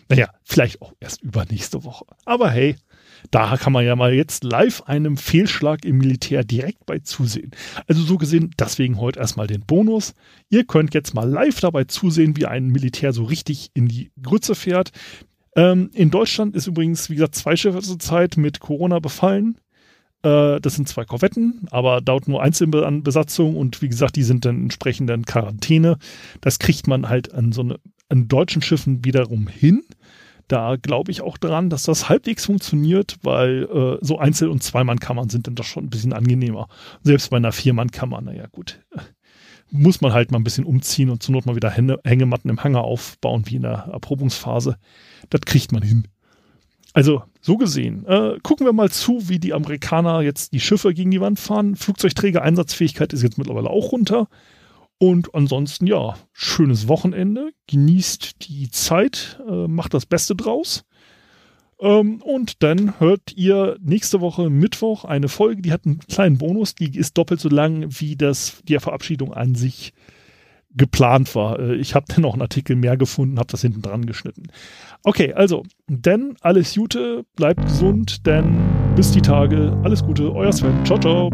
Naja, 0.09 0.31
vielleicht 0.45 0.83
auch 0.83 0.92
erst 1.01 1.23
übernächste 1.23 1.85
Woche. 1.85 2.05
Aber 2.25 2.51
hey, 2.51 2.77
da 3.31 3.57
kann 3.57 3.73
man 3.73 3.85
ja 3.85 3.97
mal 3.97 4.12
jetzt 4.12 4.45
live 4.45 4.83
einem 4.83 5.16
Fehlschlag 5.16 5.85
im 5.85 5.99
Militär 5.99 6.45
direkt 6.45 6.87
bei 6.87 6.99
zusehen. 7.01 7.51
Also 7.87 8.03
so 8.03 8.19
gesehen, 8.19 8.51
deswegen 8.59 8.99
heute 8.99 9.19
erstmal 9.19 9.47
den 9.47 9.62
Bonus. 9.62 10.14
Ihr 10.49 10.64
könnt 10.64 10.95
jetzt 10.95 11.14
mal 11.14 11.29
live 11.29 11.61
dabei 11.61 11.85
zusehen, 11.85 12.37
wie 12.37 12.47
ein 12.47 12.69
Militär 12.69 13.12
so 13.12 13.25
richtig 13.25 13.71
in 13.75 13.88
die 13.88 14.12
Grütze 14.23 14.55
fährt. 14.55 14.92
Ähm, 15.57 15.90
in 15.95 16.11
Deutschland 16.11 16.55
ist 16.55 16.66
übrigens, 16.66 17.11
wie 17.11 17.14
gesagt, 17.14 17.35
zwei 17.35 17.57
Schiffe 17.57 17.81
zur 17.81 17.99
Zeit 17.99 18.37
mit 18.37 18.61
Corona 18.61 19.01
befallen. 19.01 19.59
Äh, 20.23 20.61
das 20.61 20.75
sind 20.75 20.88
zwei 20.88 21.05
Korvetten, 21.05 21.66
aber 21.71 22.01
dauert 22.01 22.29
nur 22.29 22.42
einzelne 22.42 22.85
an 22.85 23.03
Besatzung 23.03 23.57
und 23.57 23.81
wie 23.83 23.88
gesagt, 23.88 24.16
die 24.16 24.23
sind 24.23 24.45
dann 24.45 24.62
entsprechend 24.62 25.11
in 25.11 25.25
Quarantäne. 25.25 25.99
Das 26.40 26.59
kriegt 26.59 26.87
man 26.87 27.09
halt 27.09 27.33
an 27.33 27.53
so 27.53 27.62
eine, 27.62 27.81
an 28.09 28.29
deutschen 28.29 28.62
Schiffen 28.62 29.05
wiederum 29.05 29.49
hin. 29.49 29.83
Da 30.49 30.77
glaube 30.77 31.11
ich 31.11 31.23
auch 31.23 31.39
dran, 31.39 31.71
dass 31.71 31.83
das 31.85 32.09
halbwegs 32.09 32.47
funktioniert, 32.47 33.17
weil 33.23 33.65
äh, 33.65 34.05
so 34.05 34.19
Einzel- 34.19 34.49
und 34.49 34.63
Zweimannkammern 34.63 35.29
sind 35.29 35.47
dann 35.47 35.57
doch 35.57 35.65
schon 35.65 35.85
ein 35.85 35.91
bisschen 35.91 36.13
angenehmer. 36.13 36.69
Selbst 37.03 37.31
bei 37.31 37.37
einer 37.37 37.53
Viermannkammer, 37.53 38.21
naja 38.21 38.47
gut, 38.53 38.81
muss 39.71 40.01
man 40.01 40.13
halt 40.13 40.31
mal 40.31 40.39
ein 40.39 40.45
bisschen 40.45 40.65
umziehen 40.65 41.11
und 41.11 41.23
zur 41.23 41.33
Not 41.33 41.47
mal 41.47 41.57
wieder 41.57 41.71
Hänge, 41.71 41.99
Hängematten 42.05 42.49
im 42.49 42.63
Hangar 42.63 42.85
aufbauen, 42.85 43.45
wie 43.47 43.57
in 43.57 43.63
der 43.63 43.89
Erprobungsphase. 43.93 44.77
Das 45.31 45.41
kriegt 45.41 45.73
man 45.73 45.83
hin. 45.83 46.07
Also, 46.93 47.25
so 47.43 47.59
gesehen, 47.59 48.07
äh, 48.07 48.39
gucken 48.43 48.67
wir 48.67 48.73
mal 48.73 48.91
zu, 48.91 49.29
wie 49.29 49.39
die 49.39 49.53
Amerikaner 49.53 50.23
jetzt 50.23 50.55
die 50.55 50.61
Schiffe 50.61 50.95
gegen 50.95 51.11
die 51.11 51.21
Wand 51.21 51.39
fahren. 51.39 51.77
Flugzeugträger-Einsatzfähigkeit 51.77 53.13
ist 53.13 53.23
jetzt 53.23 53.37
mittlerweile 53.37 53.69
auch 53.69 53.93
runter. 53.93 54.29
Und 54.99 55.35
ansonsten, 55.35 55.87
ja, 55.87 56.17
schönes 56.33 56.89
Wochenende. 56.89 57.51
Genießt 57.67 58.49
die 58.49 58.71
Zeit, 58.71 59.41
äh, 59.49 59.69
macht 59.69 59.93
das 59.95 60.07
Beste 60.07 60.35
draus. 60.35 60.85
Ähm, 61.79 62.23
und 62.23 62.63
dann 62.63 62.99
hört 62.99 63.35
ihr 63.35 63.77
nächste 63.83 64.21
Woche 64.21 64.49
Mittwoch 64.49 65.05
eine 65.05 65.29
Folge, 65.29 65.61
die 65.61 65.73
hat 65.73 65.85
einen 65.85 65.99
kleinen 65.99 66.39
Bonus, 66.39 66.75
die 66.75 66.97
ist 66.97 67.19
doppelt 67.19 67.41
so 67.41 67.51
lang, 67.51 67.87
wie 68.01 68.17
das, 68.17 68.63
die 68.65 68.79
Verabschiedung 68.79 69.35
an 69.35 69.55
sich 69.55 69.93
geplant 70.77 71.35
war. 71.35 71.59
Äh, 71.59 71.77
ich 71.77 71.95
habe 71.95 72.07
dann 72.09 72.23
noch 72.23 72.33
einen 72.33 72.43
Artikel 72.43 72.77
mehr 72.77 72.97
gefunden, 72.97 73.39
habe 73.39 73.51
das 73.51 73.63
hinten 73.63 73.83
dran 73.83 74.07
geschnitten. 74.07 74.45
Okay, 75.03 75.35
also, 75.35 75.65
denn 75.89 76.37
alles 76.41 76.75
Gute, 76.75 77.25
bleibt 77.37 77.63
gesund, 77.65 78.27
denn 78.27 78.57
bis 78.95 79.11
die 79.13 79.23
Tage, 79.23 79.79
alles 79.85 80.03
Gute, 80.03 80.33
euer 80.35 80.53
Sven. 80.53 80.85
Ciao, 80.85 80.99
ciao. 80.99 81.31